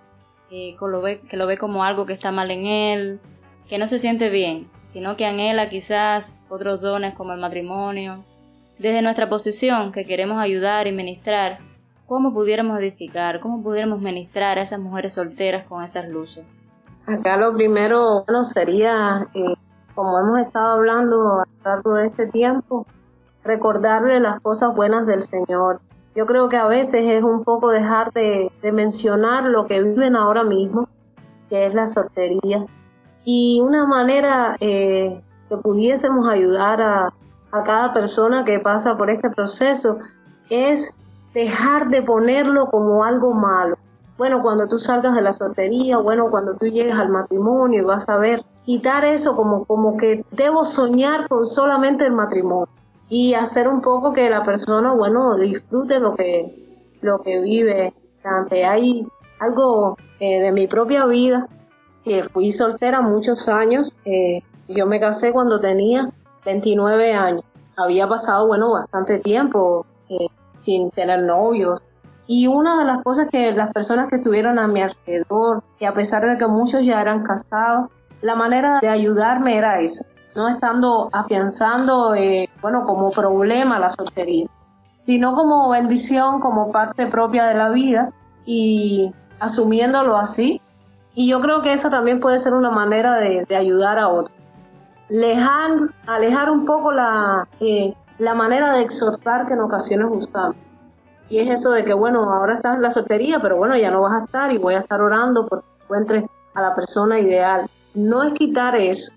que 0.48 0.76
lo 0.80 1.02
ve, 1.02 1.20
que 1.20 1.36
lo 1.36 1.46
ve 1.46 1.58
como 1.58 1.84
algo 1.84 2.06
que 2.06 2.12
está 2.12 2.32
mal 2.32 2.50
en 2.50 2.66
él, 2.66 3.20
que 3.68 3.78
no 3.78 3.86
se 3.86 3.98
siente 3.98 4.30
bien, 4.30 4.70
sino 4.86 5.16
que 5.16 5.26
anhela 5.26 5.68
quizás 5.68 6.38
otros 6.48 6.80
dones 6.80 7.14
como 7.14 7.32
el 7.32 7.40
matrimonio, 7.40 8.24
desde 8.78 9.02
nuestra 9.02 9.28
posición 9.28 9.92
que 9.92 10.06
queremos 10.06 10.40
ayudar 10.40 10.86
y 10.86 10.92
ministrar, 10.92 11.58
¿cómo 12.06 12.32
pudiéramos 12.32 12.78
edificar, 12.78 13.40
cómo 13.40 13.62
pudiéramos 13.62 14.00
ministrar 14.00 14.58
a 14.58 14.62
esas 14.62 14.78
mujeres 14.78 15.14
solteras 15.14 15.64
con 15.64 15.82
esas 15.82 16.08
luchas? 16.08 16.44
Acá 17.06 17.36
lo 17.36 17.54
primero 17.54 18.24
sería, 18.44 19.26
eh, 19.34 19.54
como 19.98 20.16
hemos 20.20 20.38
estado 20.38 20.76
hablando 20.76 21.40
a 21.40 21.44
lo 21.44 21.44
largo 21.64 21.94
de 21.94 22.06
este 22.06 22.28
tiempo, 22.28 22.86
recordarle 23.42 24.20
las 24.20 24.38
cosas 24.38 24.72
buenas 24.72 25.08
del 25.08 25.22
Señor. 25.22 25.80
Yo 26.14 26.24
creo 26.24 26.48
que 26.48 26.56
a 26.56 26.68
veces 26.68 27.02
es 27.10 27.24
un 27.24 27.42
poco 27.42 27.70
dejar 27.70 28.12
de, 28.12 28.48
mencionar 28.72 29.46
lo 29.46 29.66
que 29.66 29.82
viven 29.82 30.14
ahora 30.14 30.44
mismo, 30.44 30.88
que 31.50 31.66
es 31.66 31.74
la 31.74 31.88
soltería. 31.88 32.64
Y 33.24 33.60
una 33.60 33.86
manera 33.86 34.54
eh, 34.60 35.20
que 35.48 35.56
pudiésemos 35.56 36.28
ayudar 36.28 36.80
a, 36.80 37.12
cada 37.64 37.92
persona 37.92 38.44
que 38.44 38.60
pasa 38.60 38.96
por 38.96 39.10
este 39.10 39.30
proceso 39.30 39.98
es 40.48 40.94
dejar 41.34 41.88
de 41.88 42.02
ponerlo 42.02 42.66
como 42.66 43.02
algo 43.02 43.32
malo. 43.32 43.76
Bueno, 44.16 44.42
cuando 44.42 44.68
tú 44.68 44.78
salgas 44.78 45.16
de 45.16 45.22
la 45.22 45.32
soltería, 45.32 45.98
bueno, 45.98 46.26
cuando 46.30 46.54
tú 46.54 46.66
llegues 46.66 46.94
al 46.94 47.08
matrimonio 47.08 47.80
y 47.80 47.84
vas 47.84 48.08
a 48.08 48.16
ver, 48.16 48.44
quitar 48.68 49.02
eso 49.06 49.34
como, 49.34 49.64
como 49.64 49.96
que 49.96 50.26
debo 50.30 50.66
soñar 50.66 51.26
con 51.26 51.46
solamente 51.46 52.04
el 52.04 52.12
matrimonio 52.12 52.68
y 53.08 53.32
hacer 53.32 53.66
un 53.66 53.80
poco 53.80 54.12
que 54.12 54.28
la 54.28 54.42
persona, 54.42 54.92
bueno, 54.92 55.38
disfrute 55.38 56.00
lo 56.00 56.14
que, 56.14 56.92
lo 57.00 57.22
que 57.22 57.40
vive. 57.40 57.94
Hay 58.68 59.08
algo 59.40 59.96
eh, 60.20 60.42
de 60.42 60.52
mi 60.52 60.66
propia 60.66 61.06
vida, 61.06 61.48
que 62.04 62.22
fui 62.24 62.50
soltera 62.50 63.00
muchos 63.00 63.48
años, 63.48 63.94
eh, 64.04 64.42
yo 64.68 64.84
me 64.84 65.00
casé 65.00 65.32
cuando 65.32 65.60
tenía 65.60 66.12
29 66.44 67.14
años. 67.14 67.44
Había 67.74 68.06
pasado, 68.06 68.48
bueno, 68.48 68.70
bastante 68.70 69.18
tiempo 69.18 69.86
eh, 70.10 70.26
sin 70.60 70.90
tener 70.90 71.22
novios. 71.22 71.82
Y 72.26 72.48
una 72.48 72.78
de 72.78 72.84
las 72.84 73.02
cosas 73.02 73.30
que 73.32 73.50
las 73.52 73.72
personas 73.72 74.08
que 74.10 74.16
estuvieron 74.16 74.58
a 74.58 74.68
mi 74.68 74.82
alrededor, 74.82 75.64
que 75.78 75.86
a 75.86 75.94
pesar 75.94 76.26
de 76.26 76.36
que 76.36 76.46
muchos 76.46 76.84
ya 76.84 77.00
eran 77.00 77.22
casados, 77.22 77.88
la 78.20 78.34
manera 78.34 78.78
de 78.80 78.88
ayudarme 78.88 79.56
era 79.56 79.80
esa, 79.80 80.04
no 80.34 80.48
estando 80.48 81.10
afianzando, 81.12 82.14
eh, 82.14 82.48
bueno, 82.60 82.84
como 82.84 83.10
problema 83.10 83.78
la 83.78 83.90
soltería, 83.90 84.46
sino 84.96 85.34
como 85.34 85.70
bendición, 85.70 86.40
como 86.40 86.72
parte 86.72 87.06
propia 87.06 87.46
de 87.46 87.54
la 87.54 87.70
vida 87.70 88.12
y 88.44 89.14
asumiéndolo 89.40 90.16
así. 90.16 90.60
Y 91.14 91.28
yo 91.28 91.40
creo 91.40 91.62
que 91.62 91.72
esa 91.72 91.90
también 91.90 92.20
puede 92.20 92.38
ser 92.38 92.54
una 92.54 92.70
manera 92.70 93.16
de, 93.16 93.44
de 93.44 93.56
ayudar 93.56 93.98
a 93.98 94.08
otros 94.08 94.38
lejar, 95.08 95.76
alejar 96.06 96.50
un 96.50 96.64
poco 96.64 96.92
la, 96.92 97.48
eh, 97.60 97.94
la 98.18 98.34
manera 98.34 98.72
de 98.72 98.82
exhortar 98.82 99.46
que 99.46 99.54
en 99.54 99.60
ocasiones 99.60 100.06
usamos. 100.10 100.56
Y 101.28 101.40
es 101.40 101.50
eso 101.50 101.70
de 101.72 101.84
que, 101.84 101.92
bueno, 101.92 102.30
ahora 102.32 102.54
estás 102.54 102.76
en 102.76 102.82
la 102.82 102.90
soltería, 102.90 103.38
pero 103.40 103.56
bueno, 103.56 103.76
ya 103.76 103.90
no 103.90 104.02
vas 104.02 104.22
a 104.22 104.24
estar 104.24 104.52
y 104.52 104.58
voy 104.58 104.74
a 104.74 104.78
estar 104.78 105.00
orando 105.00 105.44
porque 105.46 105.66
encuentres 105.82 106.24
a 106.54 106.62
la 106.62 106.74
persona 106.74 107.18
ideal. 107.18 107.68
No 107.94 108.22
es 108.22 108.32
quitar 108.32 108.74
eso, 108.76 109.12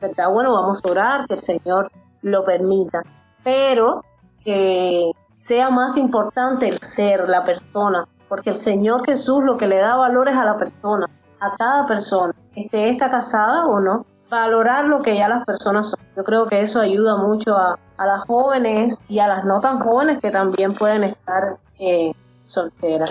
¿verdad? 0.00 0.30
Bueno, 0.32 0.52
vamos 0.52 0.80
a 0.84 0.90
orar, 0.90 1.26
que 1.26 1.34
el 1.34 1.40
Señor 1.40 1.90
lo 2.22 2.44
permita, 2.44 3.02
pero 3.42 4.02
que 4.44 5.10
sea 5.42 5.70
más 5.70 5.96
importante 5.96 6.68
el 6.68 6.78
ser, 6.80 7.28
la 7.28 7.44
persona, 7.44 8.04
porque 8.28 8.50
el 8.50 8.56
Señor 8.56 9.04
Jesús 9.06 9.44
lo 9.44 9.56
que 9.58 9.66
le 9.66 9.76
da 9.76 9.96
valor 9.96 10.28
es 10.28 10.36
a 10.36 10.44
la 10.44 10.56
persona, 10.56 11.06
a 11.40 11.56
cada 11.56 11.86
persona, 11.86 12.34
esté 12.56 12.88
esta 12.88 13.10
casada 13.10 13.66
o 13.66 13.80
no, 13.80 14.06
valorar 14.30 14.86
lo 14.86 15.02
que 15.02 15.16
ya 15.16 15.28
las 15.28 15.44
personas 15.44 15.90
son. 15.90 16.00
Yo 16.16 16.24
creo 16.24 16.46
que 16.46 16.60
eso 16.60 16.80
ayuda 16.80 17.16
mucho 17.16 17.56
a, 17.56 17.78
las 17.98 18.24
jóvenes 18.26 18.96
y 19.08 19.20
a 19.20 19.28
las 19.28 19.44
no 19.44 19.60
tan 19.60 19.78
jóvenes 19.78 20.18
que 20.18 20.30
también 20.30 20.74
pueden 20.74 21.04
estar 21.04 21.58
eh, 21.78 22.12
solteras. 22.46 23.10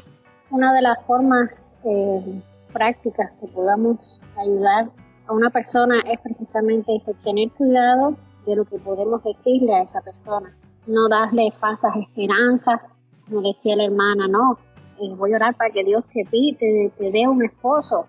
Una 0.50 0.74
de 0.74 0.82
las 0.82 1.06
formas 1.06 1.78
eh, 1.86 2.42
prácticas 2.74 3.32
que 3.40 3.48
podamos 3.48 4.22
ayudar 4.38 4.92
a 5.34 5.36
una 5.36 5.50
persona 5.50 6.00
es 6.02 6.20
precisamente 6.22 6.96
ese, 6.96 7.14
tener 7.16 7.52
cuidado 7.52 8.16
de 8.46 8.56
lo 8.56 8.66
que 8.66 8.78
podemos 8.78 9.24
decirle 9.24 9.74
a 9.74 9.82
esa 9.82 10.02
persona, 10.02 10.56
no 10.86 11.10
darle 11.10 11.52
falsas 11.52 11.96
esperanzas, 11.96 13.04
como 13.26 13.42
decía 13.42 13.76
la 13.76 13.86
hermana, 13.86 14.28
no, 14.28 14.58
eh, 15.02 15.14
voy 15.16 15.34
a 15.34 15.38
orar 15.38 15.56
para 15.56 15.72
que 15.72 15.84
Dios 15.84 16.04
te, 16.14 16.24
te, 16.26 16.92
te 16.98 17.12
dé 17.12 17.28
un 17.28 17.44
esposo. 17.44 18.06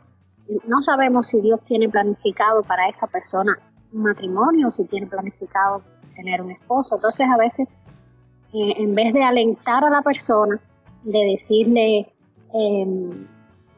No 0.67 0.83
sabemos 0.83 1.29
si 1.29 1.41
Dios 1.41 1.61
tiene 1.65 1.89
planificado 1.89 2.63
para 2.63 2.89
esa 2.89 3.07
persona 3.07 3.59
un 3.93 4.03
matrimonio, 4.03 4.69
o 4.69 4.71
si 4.71 4.85
tiene 4.85 5.07
planificado 5.07 5.83
tener 6.15 6.43
un 6.43 6.51
esposo. 6.51 6.97
Entonces 6.97 7.27
a 7.33 7.37
veces, 7.37 7.69
eh, 8.53 8.75
en 8.77 8.95
vez 8.95 9.13
de 9.13 9.23
alentar 9.23 9.85
a 9.85 9.91
la 9.91 10.03
persona, 10.03 10.61
de 11.05 11.25
decirle, 11.25 12.13
em, 12.53 13.27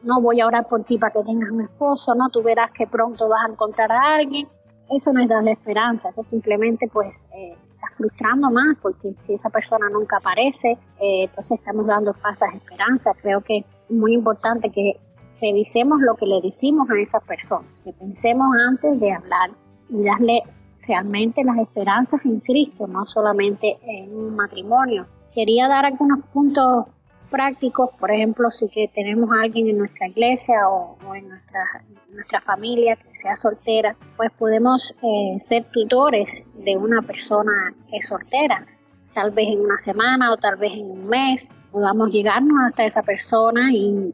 no 0.03 0.21
voy 0.21 0.41
a 0.41 0.47
orar 0.47 0.67
por 0.67 0.83
ti 0.83 0.97
para 0.97 1.13
que 1.13 1.23
tengas 1.23 1.49
un 1.49 1.61
esposo, 1.61 2.13
no, 2.15 2.29
tú 2.29 2.41
verás 2.43 2.71
que 2.71 2.87
pronto 2.87 3.27
vas 3.27 3.45
a 3.47 3.51
encontrar 3.51 3.91
a 3.91 4.15
alguien, 4.15 4.47
eso 4.89 5.11
no 5.11 5.21
es 5.21 5.27
darle 5.27 5.51
esperanza, 5.51 6.09
eso 6.09 6.23
simplemente 6.23 6.87
pues 6.91 7.25
eh, 7.35 7.57
está 7.73 7.87
frustrando 7.95 8.49
más 8.49 8.77
porque 8.81 9.13
si 9.17 9.33
esa 9.33 9.49
persona 9.49 9.89
nunca 9.89 10.17
aparece, 10.17 10.77
eh, 10.99 11.25
entonces 11.25 11.59
estamos 11.59 11.85
dando 11.85 12.13
falsas 12.13 12.53
esperanzas. 12.53 13.15
Creo 13.21 13.41
que 13.41 13.57
es 13.59 13.65
muy 13.89 14.13
importante 14.13 14.69
que 14.69 14.99
revisemos 15.41 15.99
lo 16.01 16.15
que 16.15 16.25
le 16.25 16.41
decimos 16.41 16.89
a 16.89 16.99
esa 16.99 17.19
persona, 17.19 17.67
que 17.83 17.93
pensemos 17.93 18.47
antes 18.67 18.99
de 18.99 19.11
hablar 19.11 19.51
y 19.89 20.03
darle 20.03 20.43
realmente 20.87 21.43
las 21.43 21.57
esperanzas 21.57 22.25
en 22.25 22.39
Cristo, 22.39 22.87
no 22.87 23.05
solamente 23.05 23.77
en 23.83 24.15
un 24.15 24.35
matrimonio. 24.35 25.05
Quería 25.33 25.67
dar 25.67 25.85
algunos 25.85 26.25
puntos 26.31 26.85
prácticos, 27.27 27.89
por 27.99 28.11
ejemplo, 28.11 28.49
si 28.51 28.67
que 28.69 28.89
tenemos 28.93 29.29
alguien 29.41 29.67
en 29.67 29.77
nuestra 29.77 30.07
iglesia 30.07 30.69
o, 30.69 30.97
en 31.15 31.29
nuestra, 31.29 31.83
nuestra, 32.09 32.41
familia 32.41 32.95
que 32.95 33.13
sea 33.13 33.35
soltera, 33.35 33.95
pues 34.15 34.31
podemos 34.37 34.95
eh, 35.01 35.39
ser 35.39 35.65
tutores 35.71 36.45
de 36.55 36.77
una 36.77 37.01
persona 37.01 37.73
que 37.89 37.97
es 37.97 38.07
soltera, 38.07 38.65
tal 39.13 39.31
vez 39.31 39.47
en 39.47 39.61
una 39.61 39.77
semana 39.77 40.31
o 40.31 40.37
tal 40.37 40.57
vez 40.57 40.73
en 40.73 40.91
un 40.91 41.07
mes, 41.07 41.51
podamos 41.71 42.09
llegarnos 42.09 42.57
hasta 42.67 42.85
esa 42.85 43.03
persona 43.03 43.69
y 43.71 44.13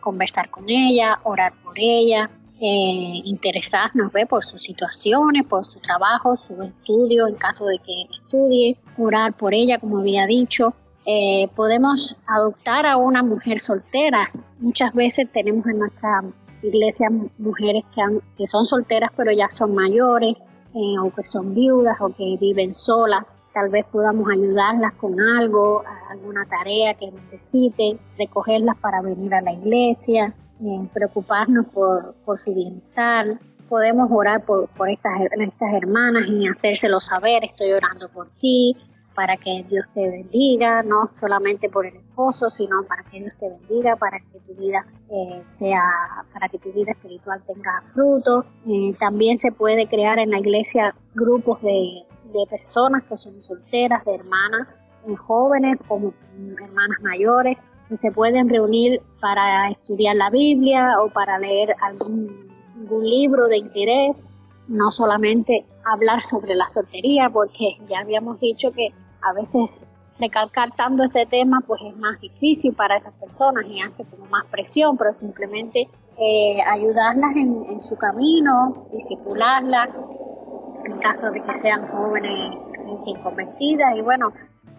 conversar 0.00 0.50
con 0.50 0.64
ella, 0.68 1.18
orar 1.24 1.52
por 1.62 1.74
ella, 1.76 2.30
eh, 2.60 3.20
interesarnos 3.24 4.12
¿ve? 4.12 4.26
por 4.26 4.44
sus 4.44 4.62
situaciones, 4.62 5.44
por 5.46 5.66
su 5.66 5.80
trabajo, 5.80 6.36
su 6.36 6.60
estudio, 6.62 7.26
en 7.26 7.34
caso 7.34 7.66
de 7.66 7.78
que 7.78 8.06
estudie, 8.14 8.78
orar 8.96 9.34
por 9.34 9.54
ella, 9.54 9.78
como 9.78 9.98
había 9.98 10.24
dicho, 10.26 10.74
eh, 11.06 11.48
podemos 11.54 12.16
adoptar 12.26 12.86
a 12.86 12.96
una 12.96 13.22
mujer 13.22 13.60
soltera. 13.60 14.30
Muchas 14.58 14.92
veces 14.94 15.30
tenemos 15.32 15.66
en 15.66 15.78
nuestra 15.78 16.22
iglesia 16.62 17.08
mujeres 17.38 17.84
que, 18.36 18.46
son 18.46 18.64
solteras 18.64 19.10
pero 19.16 19.30
ya 19.32 19.50
son 19.50 19.74
mayores, 19.74 20.52
eh, 20.74 20.98
o 20.98 21.10
que 21.10 21.24
son 21.24 21.54
viudas 21.54 21.96
o 22.00 22.08
que 22.08 22.36
viven 22.40 22.74
solas. 22.74 23.38
Tal 23.52 23.68
vez 23.68 23.84
podamos 23.92 24.28
ayudarlas 24.30 24.94
con 24.94 25.20
algo, 25.20 25.82
alguna 26.10 26.44
tarea 26.46 26.94
que 26.94 27.10
necesiten, 27.10 27.98
recogerlas 28.18 28.76
para 28.78 29.02
venir 29.02 29.34
a 29.34 29.42
la 29.42 29.52
iglesia, 29.52 30.34
eh, 30.60 30.88
preocuparnos 30.92 31.66
por, 31.66 32.14
por 32.24 32.38
su 32.38 32.54
bienestar 32.54 33.38
podemos 33.68 34.08
orar 34.12 34.44
por, 34.44 34.68
por 34.68 34.88
estas, 34.88 35.12
estas 35.20 35.72
hermanas 35.72 36.28
y 36.28 36.46
hacérselo 36.46 37.00
saber, 37.00 37.44
estoy 37.44 37.72
orando 37.72 38.08
por 38.08 38.28
ti, 38.38 38.76
para 39.14 39.36
que 39.36 39.64
Dios 39.68 39.86
te 39.94 40.08
bendiga, 40.08 40.82
no 40.82 41.08
solamente 41.12 41.68
por 41.68 41.86
el 41.86 41.96
esposo, 41.96 42.50
sino 42.50 42.82
para 42.84 43.04
que 43.04 43.20
Dios 43.20 43.34
te 43.36 43.48
bendiga, 43.48 43.96
para 43.96 44.18
que 44.18 44.40
tu 44.40 44.54
vida 44.54 44.84
eh, 45.10 45.40
sea, 45.44 45.82
para 46.32 46.48
que 46.48 46.58
tu 46.58 46.72
vida 46.72 46.92
espiritual 46.92 47.42
tenga 47.46 47.80
fruto. 47.82 48.44
Eh, 48.66 48.94
también 48.98 49.38
se 49.38 49.52
puede 49.52 49.86
crear 49.86 50.18
en 50.18 50.30
la 50.30 50.38
iglesia 50.38 50.94
grupos 51.14 51.60
de, 51.62 52.04
de 52.32 52.46
personas 52.48 53.04
que 53.04 53.16
son 53.16 53.42
solteras, 53.42 54.04
de 54.04 54.14
hermanas 54.14 54.84
eh, 55.06 55.14
jóvenes 55.14 55.78
como 55.86 56.12
hermanas 56.62 56.98
mayores, 57.02 57.66
que 57.88 57.96
se 57.96 58.10
pueden 58.10 58.48
reunir 58.48 59.00
para 59.20 59.68
estudiar 59.70 60.16
la 60.16 60.30
Biblia 60.30 61.00
o 61.00 61.10
para 61.10 61.38
leer 61.38 61.74
algún, 61.80 62.48
algún 62.76 63.04
libro 63.04 63.46
de 63.46 63.58
interés 63.58 64.30
no 64.68 64.90
solamente 64.90 65.66
hablar 65.84 66.20
sobre 66.20 66.54
la 66.54 66.68
soltería, 66.68 67.28
porque 67.30 67.76
ya 67.86 68.00
habíamos 68.00 68.40
dicho 68.40 68.72
que 68.72 68.94
a 69.28 69.32
veces 69.32 69.86
recalcar 70.18 70.72
tanto 70.74 71.02
ese 71.02 71.26
tema 71.26 71.60
pues 71.66 71.80
es 71.84 71.96
más 71.96 72.20
difícil 72.20 72.74
para 72.74 72.96
esas 72.96 73.12
personas 73.14 73.64
y 73.68 73.80
hace 73.80 74.04
como 74.04 74.26
más 74.26 74.46
presión, 74.46 74.96
pero 74.96 75.12
simplemente 75.12 75.88
eh, 76.16 76.62
ayudarlas 76.66 77.36
en, 77.36 77.82
su 77.82 77.96
camino, 77.96 78.86
disipularlas, 78.92 79.88
en 80.84 80.98
caso 80.98 81.30
de 81.30 81.40
que 81.40 81.54
sean 81.54 81.88
jóvenes 81.88 82.56
recién 82.86 83.20
convertidas 83.20 83.96
y 83.96 84.02
bueno, 84.02 84.32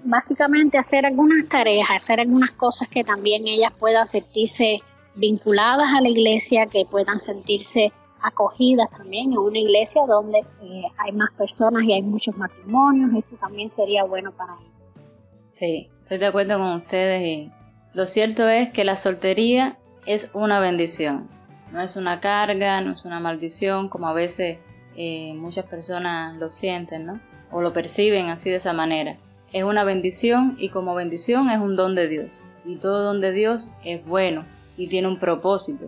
básicamente 0.03 0.77
hacer 0.77 1.05
algunas 1.05 1.47
tareas, 1.49 1.89
hacer 1.93 2.21
algunas 2.21 2.53
cosas 2.53 2.87
que 2.87 3.03
también 3.03 3.47
ellas 3.47 3.73
puedan 3.77 4.05
sentirse 4.05 4.81
vinculadas 5.15 5.89
a 5.93 6.01
la 6.01 6.09
iglesia, 6.09 6.67
que 6.67 6.85
puedan 6.85 7.19
sentirse 7.19 7.91
acogidas 8.25 8.89
también 8.91 9.31
en 9.31 9.37
una 9.37 9.59
iglesia 9.59 10.03
donde 10.07 10.39
eh, 10.39 10.83
hay 10.97 11.11
más 11.11 11.31
personas 11.33 11.83
y 11.83 11.93
hay 11.93 12.01
muchos 12.01 12.35
matrimonios. 12.37 13.11
Esto 13.17 13.35
también 13.37 13.69
sería 13.69 14.03
bueno 14.03 14.31
para 14.31 14.53
ellos. 14.55 15.07
Sí, 15.47 15.89
estoy 15.99 16.17
de 16.17 16.25
acuerdo 16.25 16.57
con 16.57 16.73
ustedes 16.73 17.21
y 17.23 17.51
lo 17.93 18.05
cierto 18.05 18.49
es 18.49 18.69
que 18.69 18.83
la 18.83 18.95
soltería 18.95 19.79
es 20.05 20.31
una 20.33 20.59
bendición. 20.59 21.29
No 21.71 21.81
es 21.81 21.95
una 21.95 22.19
carga, 22.19 22.81
no 22.81 22.91
es 22.91 23.05
una 23.05 23.19
maldición, 23.19 23.89
como 23.89 24.07
a 24.07 24.13
veces 24.13 24.59
eh, 24.95 25.33
muchas 25.35 25.65
personas 25.65 26.37
lo 26.37 26.49
sienten, 26.49 27.05
¿no? 27.05 27.21
O 27.51 27.61
lo 27.61 27.73
perciben 27.73 28.29
así 28.29 28.49
de 28.49 28.57
esa 28.57 28.73
manera. 28.73 29.17
Es 29.53 29.63
una 29.63 29.83
bendición 29.83 30.55
y 30.57 30.69
como 30.69 30.95
bendición 30.95 31.49
es 31.49 31.59
un 31.59 31.75
don 31.75 31.95
de 31.95 32.07
Dios. 32.07 32.45
Y 32.65 32.77
todo 32.77 33.03
don 33.03 33.21
de 33.21 33.31
Dios 33.31 33.71
es 33.83 34.05
bueno 34.05 34.45
y 34.77 34.87
tiene 34.87 35.07
un 35.07 35.19
propósito. 35.19 35.87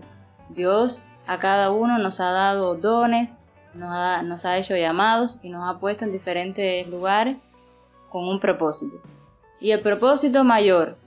Dios 0.50 1.04
a 1.28 1.40
cada 1.40 1.72
uno 1.72 1.98
nos 1.98 2.20
ha 2.22 2.32
dado 2.32 2.76
dones, 2.76 3.38
nos 3.74 4.46
ha, 4.46 4.58
hecho 4.58 4.76
llamados 4.76 5.40
y 5.44 5.50
nos 5.50 5.70
ha 5.70 5.78
puesto 5.78 6.06
en 6.06 6.12
diferentes 6.12 6.88
lugares 6.88 7.38
con 8.10 8.28
un 8.28 8.40
propósito. 8.40 9.02
Y 9.60 9.72
el 9.72 9.82
propósito 9.82 10.44
mayor, 10.44 10.98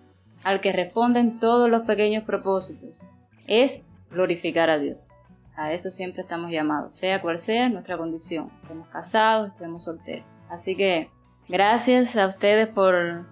al 0.44 0.60
que 0.60 0.72
responden 0.72 1.40
todos 1.40 1.68
los 1.68 1.82
pequeños 1.82 2.24
propósitos, 2.24 3.06
es 3.46 3.82
glorificar 4.10 4.70
a 4.70 4.78
Dios. 4.78 5.12
A 5.56 5.72
eso 5.72 5.90
siempre 5.90 6.22
estamos 6.22 6.50
llamados, 6.50 6.94
sea 6.94 7.20
cual 7.20 7.38
sea 7.38 7.68
nuestra 7.68 7.96
condición, 7.96 8.50
estemos 8.62 8.88
casados, 8.88 9.48
estemos 9.48 9.84
solteros. 9.84 10.26
Así 10.48 10.76
que 10.76 11.10
gracias 11.48 12.16
a 12.16 12.26
ustedes 12.26 12.68
por, 12.68 13.26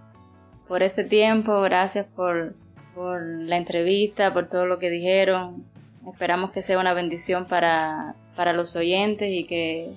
por 0.66 0.82
este 0.82 1.04
tiempo, 1.04 1.60
gracias 1.60 2.06
por, 2.06 2.56
por 2.94 3.22
la 3.22 3.56
entrevista, 3.56 4.32
por 4.32 4.48
todo 4.48 4.66
lo 4.66 4.78
que 4.78 4.90
dijeron, 4.90 5.64
Esperamos 6.12 6.50
que 6.50 6.62
sea 6.62 6.78
una 6.78 6.94
bendición 6.94 7.46
para, 7.46 8.14
los 8.54 8.76
oyentes 8.76 9.28
y 9.30 9.44
que, 9.44 9.92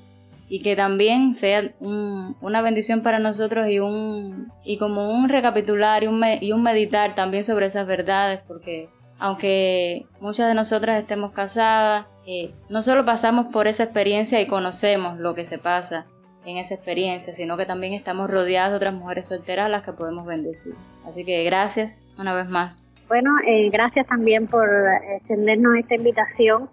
y 0.50 0.62
que 0.62 0.76
también 0.76 1.34
sea 1.36 1.74
una 1.80 2.62
bendición 2.62 3.02
para 3.02 3.20
nosotros 3.20 3.68
y, 3.70 3.80
un, 3.80 4.52
y 4.64 4.78
como 4.78 5.12
un 5.12 5.30
recapitular 5.30 6.04
y 6.04 6.08
un, 6.08 6.24
y 6.42 6.52
un 6.52 6.64
meditar 6.64 7.16
también 7.16 7.44
sobre 7.44 7.68
esas 7.68 7.88
verdades, 7.88 8.42
porque 8.48 8.90
aunque 9.20 10.08
muchas 10.20 10.48
de 10.48 10.56
nosotras 10.56 11.00
estemos 11.00 11.32
casadas, 11.32 12.08
eh, 12.26 12.54
no 12.70 12.82
solo 12.82 13.06
pasamos 13.06 13.48
por 13.48 13.68
esa 13.68 13.84
experiencia 13.84 14.42
y 14.42 14.48
conocemos 14.48 15.18
lo 15.20 15.34
que 15.36 15.46
se 15.46 15.58
pasa 15.58 16.08
en 16.46 16.58
esa 16.58 16.74
experiencia, 16.74 17.34
sino 17.34 17.58
que 17.58 17.66
también 17.66 17.94
estamos 17.94 18.30
rodeadas 18.30 18.72
de 18.72 18.78
otras 18.78 18.94
mujeres 18.94 19.28
solteras 19.28 19.68
a 19.68 19.70
las 19.70 19.82
que 19.84 19.94
podemos 19.94 20.26
bendecir. 20.26 20.76
Así 21.06 21.24
que 21.24 21.44
gracias 21.44 22.04
una 22.18 22.34
vez 22.34 22.48
más. 22.48 22.91
Bueno, 23.12 23.32
eh, 23.46 23.70
gracias 23.70 24.08
también 24.08 24.48
por 24.48 24.70
extendernos 25.18 25.76
esta 25.76 25.96
invitación 25.96 26.70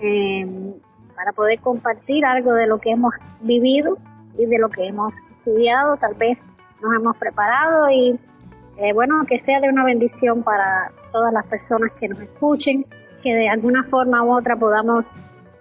eh, 0.00 0.46
para 1.16 1.32
poder 1.32 1.58
compartir 1.58 2.24
algo 2.24 2.52
de 2.52 2.68
lo 2.68 2.78
que 2.78 2.92
hemos 2.92 3.32
vivido 3.40 3.98
y 4.38 4.46
de 4.46 4.56
lo 4.60 4.68
que 4.68 4.86
hemos 4.86 5.20
estudiado. 5.38 5.96
Tal 5.96 6.14
vez 6.14 6.44
nos 6.80 6.94
hemos 6.94 7.16
preparado 7.16 7.90
y 7.90 8.16
eh, 8.76 8.92
bueno, 8.92 9.24
que 9.26 9.40
sea 9.40 9.58
de 9.58 9.68
una 9.68 9.84
bendición 9.84 10.44
para 10.44 10.92
todas 11.10 11.32
las 11.32 11.44
personas 11.46 11.92
que 11.94 12.06
nos 12.06 12.20
escuchen, 12.20 12.86
que 13.20 13.34
de 13.34 13.48
alguna 13.48 13.82
forma 13.82 14.22
u 14.22 14.32
otra 14.32 14.54
podamos 14.54 15.12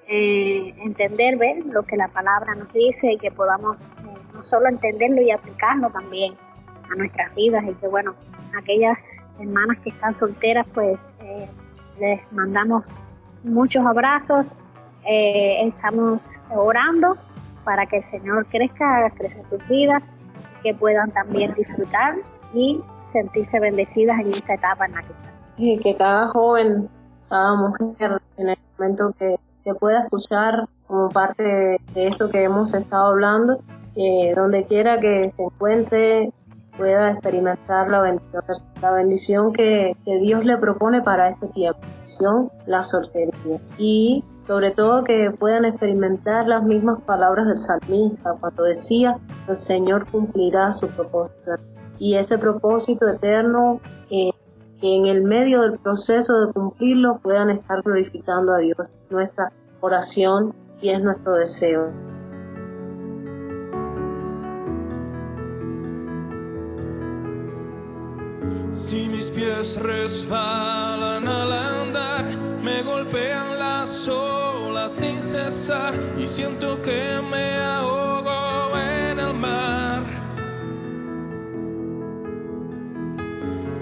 entender 0.06 1.38
ver 1.38 1.66
lo 1.66 1.82
que 1.82 1.98
la 1.98 2.08
palabra 2.08 2.54
nos 2.54 2.72
dice 2.72 3.14
y 3.14 3.18
que 3.18 3.32
podamos 3.32 3.92
no 4.36 4.46
solo 4.46 4.68
entenderlo 4.68 5.24
y 5.24 5.32
aplicarlo 5.32 5.90
también 5.90 6.36
a 6.92 6.96
nuestras 6.96 7.34
vidas 7.34 7.64
y 7.68 7.74
que 7.74 7.88
bueno, 7.88 8.14
aquellas 8.58 9.22
hermanas 9.40 9.78
que 9.84 9.90
están 9.90 10.14
solteras, 10.14 10.66
pues 10.74 11.16
eh, 11.22 11.50
les 12.00 12.32
mandamos 12.32 13.02
muchos 13.44 13.86
abrazos. 13.86 14.56
Eh, 15.08 15.68
estamos 15.68 16.42
orando 16.50 17.18
para 17.64 17.86
que 17.86 17.98
el 17.98 18.04
Señor 18.04 18.46
crezca, 18.48 18.98
haga 18.98 19.10
crecer 19.12 19.44
sus 19.44 19.66
vidas, 19.68 20.10
que 20.64 20.74
puedan 20.74 21.12
también 21.12 21.54
disfrutar 21.54 22.16
y 22.54 22.82
sentirse 23.06 23.60
bendecidas 23.60 24.20
en 24.20 24.30
esta 24.30 24.56
etapa 24.56 24.86
en 24.86 24.94
la 24.94 25.02
que 25.04 25.12
están. 25.14 25.34
Y 25.58 25.78
que 25.80 25.96
cada 25.96 26.28
joven, 26.28 26.90
cada 27.30 27.56
mujer, 27.56 28.20
en 28.38 28.50
el 28.50 28.58
momento 28.78 29.14
que, 29.18 29.36
que 29.64 29.74
pueda 29.76 30.04
escuchar 30.04 30.64
como 30.88 31.10
parte 31.10 31.44
de, 31.44 32.08
esto 32.08 32.30
que 32.30 32.44
hemos 32.44 32.74
estado 32.74 33.12
hablando, 33.12 33.62
donde 34.36 34.66
quiera 34.66 35.00
que 35.00 35.28
se 35.28 35.44
encuentre, 35.44 36.32
pueda 36.80 37.12
experimentar 37.12 37.90
la 37.90 38.92
bendición, 38.92 39.52
que, 39.52 39.96
Dios 40.06 40.46
le 40.46 40.58
propone 40.58 41.02
para 41.02 41.28
este 41.28 41.50
tiempo, 41.50 41.82
la 42.66 42.82
soltería. 42.82 43.62
Y 43.78 44.24
sobre 44.48 44.72
todo 44.72 45.04
que 45.04 45.30
puedan 45.30 45.66
experimentar 45.66 46.48
las 46.48 46.64
mismas 46.64 47.02
palabras 47.06 47.48
del 47.48 47.60
salmista 47.60 48.36
cuando 48.40 48.64
decía, 48.64 49.20
el 49.48 49.58
Señor 49.58 50.10
cumplirá 50.10 50.72
su 50.72 50.88
propósito. 50.88 51.58
Y 52.00 52.16
ese 52.16 52.38
propósito 52.38 53.08
eterno, 53.08 53.82
que 54.10 54.32
en 54.82 55.08
el 55.08 55.24
medio 55.24 55.62
del 55.62 55.78
proceso 55.78 56.46
de 56.46 56.54
cumplirlo 56.54 57.20
puedan 57.22 57.50
estar 57.50 57.82
glorificando 57.84 58.54
a 58.54 58.60
Dios. 58.60 58.92
Nuestra 59.10 59.52
oración 59.82 60.56
y 60.82 60.90
es 60.90 61.04
nuestro 61.04 61.34
deseo. 61.34 62.09
Si 68.72 69.08
mis 69.08 69.32
pies 69.32 69.78
resbalan 69.78 71.28
al 71.28 71.52
andar, 71.52 72.26
me 72.64 72.82
golpean 72.84 73.58
las 73.58 74.08
olas 74.08 74.92
sin 74.92 75.22
cesar 75.24 76.00
y 76.18 76.28
siento 76.28 76.82
que 76.82 77.20
me 77.30 77.58
ahogo 77.58 78.78
en 78.78 79.20
el 79.20 79.34
mar. 79.34 80.04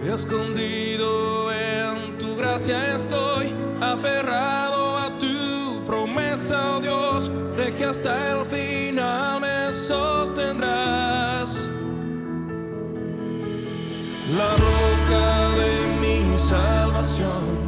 Escondido 0.06 1.52
en 1.52 2.17
tu 2.17 2.36
gracia 2.38 2.95
estoy, 2.95 3.54
aferrado 3.82 4.97
a 4.97 5.17
tu 5.19 5.84
promesa, 5.86 6.78
oh 6.78 6.80
Dios, 6.80 7.30
de 7.58 7.73
que 7.73 7.86
hasta 7.86 8.32
el 8.32 8.45
final 8.45 9.41
me 9.41 9.71
sostendrás. 9.71 11.69
La 14.36 14.77
salvación, 17.04 17.67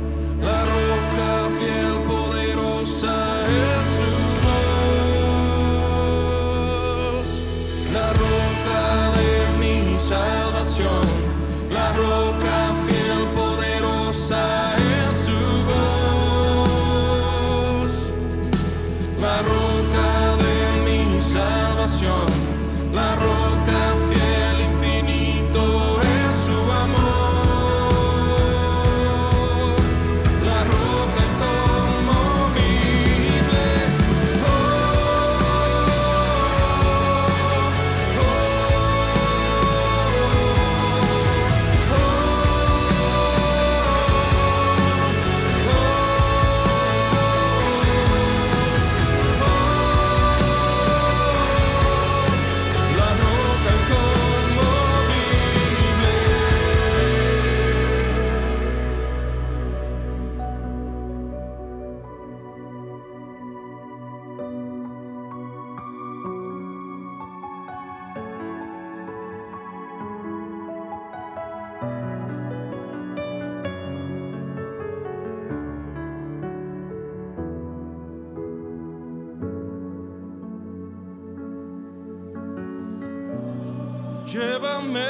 Llévame, 84.60 85.08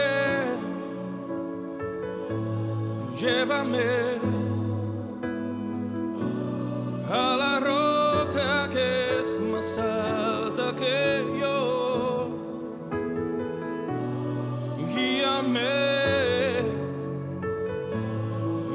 llévame 3.15 3.89
a 7.09 7.35
la 7.35 7.59
roca 7.59 8.69
que 8.69 9.19
es 9.19 9.39
más 9.39 9.79
alta 9.79 10.75
que 10.75 11.25
yo. 11.41 12.29
Guíame, 14.93 15.61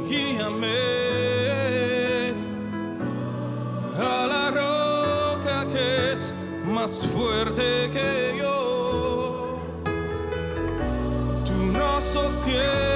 guíame 0.09 0.81
a 3.97 4.27
la 4.27 4.51
roca 4.51 5.69
que 5.71 6.13
es 6.15 6.35
más 6.67 7.07
fuerte 7.07 7.91
que 7.93 8.39
yo. 8.39 8.54
Nos 12.15 12.94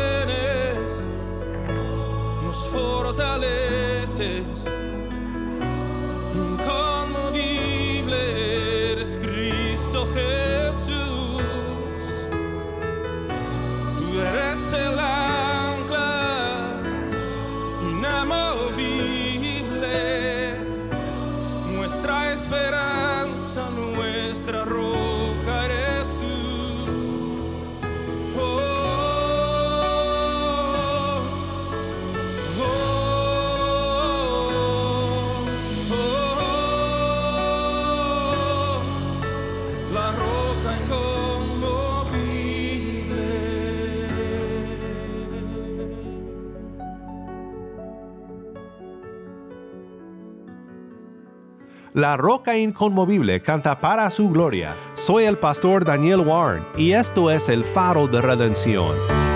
La 51.98 52.16
roca 52.16 52.56
inconmovible 52.56 53.42
canta 53.42 53.80
para 53.80 54.08
su 54.12 54.30
gloria. 54.30 54.76
Soy 54.94 55.24
el 55.24 55.36
pastor 55.36 55.84
Daniel 55.84 56.20
Warren 56.20 56.64
y 56.76 56.92
esto 56.92 57.28
es 57.28 57.48
el 57.48 57.64
faro 57.64 58.06
de 58.06 58.22
redención. 58.22 59.27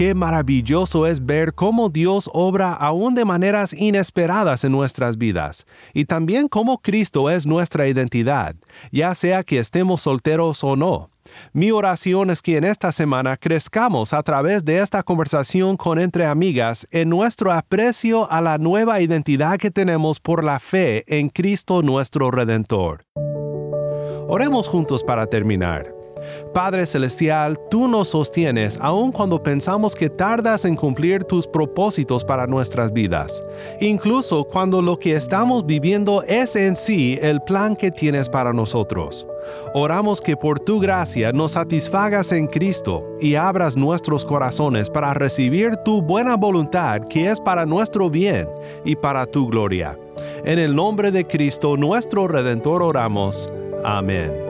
Qué 0.00 0.14
maravilloso 0.14 1.06
es 1.06 1.26
ver 1.26 1.52
cómo 1.52 1.90
Dios 1.90 2.30
obra 2.32 2.72
aún 2.72 3.14
de 3.14 3.26
maneras 3.26 3.74
inesperadas 3.74 4.64
en 4.64 4.72
nuestras 4.72 5.18
vidas, 5.18 5.66
y 5.92 6.06
también 6.06 6.48
cómo 6.48 6.78
Cristo 6.78 7.28
es 7.28 7.46
nuestra 7.46 7.86
identidad, 7.86 8.56
ya 8.90 9.14
sea 9.14 9.42
que 9.42 9.58
estemos 9.58 10.00
solteros 10.00 10.64
o 10.64 10.74
no. 10.74 11.10
Mi 11.52 11.70
oración 11.70 12.30
es 12.30 12.40
que 12.40 12.56
en 12.56 12.64
esta 12.64 12.92
semana 12.92 13.36
crezcamos 13.36 14.14
a 14.14 14.22
través 14.22 14.64
de 14.64 14.78
esta 14.78 15.02
conversación 15.02 15.76
con 15.76 16.00
entre 16.00 16.24
amigas 16.24 16.88
en 16.90 17.10
nuestro 17.10 17.52
aprecio 17.52 18.26
a 18.32 18.40
la 18.40 18.56
nueva 18.56 19.02
identidad 19.02 19.58
que 19.58 19.70
tenemos 19.70 20.18
por 20.18 20.42
la 20.42 20.60
fe 20.60 21.04
en 21.14 21.28
Cristo 21.28 21.82
nuestro 21.82 22.30
Redentor. 22.30 23.02
Oremos 24.28 24.66
juntos 24.66 25.04
para 25.04 25.26
terminar. 25.26 25.99
Padre 26.52 26.86
Celestial, 26.86 27.58
tú 27.70 27.86
nos 27.86 28.08
sostienes 28.08 28.78
aun 28.80 29.12
cuando 29.12 29.42
pensamos 29.42 29.94
que 29.94 30.10
tardas 30.10 30.64
en 30.64 30.76
cumplir 30.76 31.24
tus 31.24 31.46
propósitos 31.46 32.24
para 32.24 32.46
nuestras 32.46 32.92
vidas, 32.92 33.44
incluso 33.80 34.44
cuando 34.44 34.82
lo 34.82 34.98
que 34.98 35.14
estamos 35.14 35.64
viviendo 35.64 36.22
es 36.24 36.56
en 36.56 36.76
sí 36.76 37.18
el 37.22 37.40
plan 37.42 37.76
que 37.76 37.90
tienes 37.90 38.28
para 38.28 38.52
nosotros. 38.52 39.26
Oramos 39.74 40.20
que 40.20 40.36
por 40.36 40.58
tu 40.58 40.80
gracia 40.80 41.32
nos 41.32 41.52
satisfagas 41.52 42.32
en 42.32 42.46
Cristo 42.46 43.04
y 43.20 43.36
abras 43.36 43.76
nuestros 43.76 44.24
corazones 44.24 44.90
para 44.90 45.14
recibir 45.14 45.76
tu 45.84 46.02
buena 46.02 46.36
voluntad 46.36 47.02
que 47.08 47.30
es 47.30 47.40
para 47.40 47.66
nuestro 47.66 48.10
bien 48.10 48.48
y 48.84 48.96
para 48.96 49.26
tu 49.26 49.46
gloria. 49.46 49.98
En 50.44 50.58
el 50.58 50.74
nombre 50.74 51.10
de 51.10 51.26
Cristo 51.26 51.76
nuestro 51.76 52.28
Redentor 52.28 52.82
oramos. 52.82 53.48
Amén. 53.84 54.49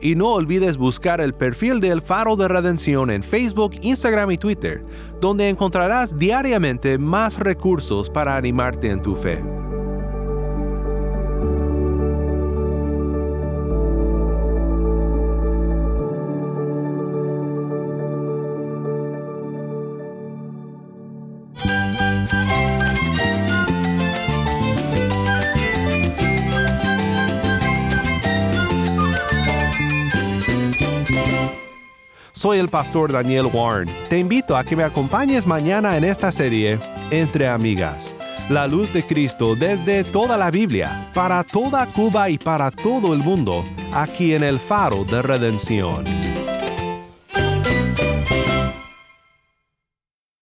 Y 0.00 0.14
no 0.14 0.32
olvides 0.32 0.76
buscar 0.78 1.20
el 1.20 1.34
perfil 1.34 1.80
del 1.80 2.00
Faro 2.00 2.36
de 2.36 2.48
Redención 2.48 3.10
en 3.10 3.22
Facebook, 3.22 3.72
Instagram 3.82 4.30
y 4.30 4.38
Twitter, 4.38 4.82
donde 5.20 5.48
encontrarás 5.48 6.16
diariamente 6.16 6.96
más 6.96 7.38
recursos 7.38 8.08
para 8.08 8.36
animarte 8.36 8.90
en 8.90 9.02
tu 9.02 9.14
fe. 9.14 9.42
El 32.60 32.68
pastor 32.68 33.12
Daniel 33.12 33.46
Warren. 33.52 33.88
Te 34.08 34.18
invito 34.18 34.56
a 34.56 34.62
que 34.62 34.76
me 34.76 34.84
acompañes 34.84 35.46
mañana 35.46 35.96
en 35.96 36.04
esta 36.04 36.30
serie 36.30 36.78
Entre 37.10 37.48
Amigas. 37.48 38.14
La 38.48 38.66
luz 38.66 38.92
de 38.92 39.02
Cristo 39.02 39.56
desde 39.56 40.04
toda 40.04 40.36
la 40.36 40.50
Biblia, 40.50 41.08
para 41.14 41.42
toda 41.42 41.86
Cuba 41.86 42.28
y 42.28 42.38
para 42.38 42.70
todo 42.70 43.14
el 43.14 43.20
mundo, 43.20 43.64
aquí 43.92 44.34
en 44.34 44.44
el 44.44 44.58
faro 44.60 45.04
de 45.04 45.22
redención. 45.22 46.19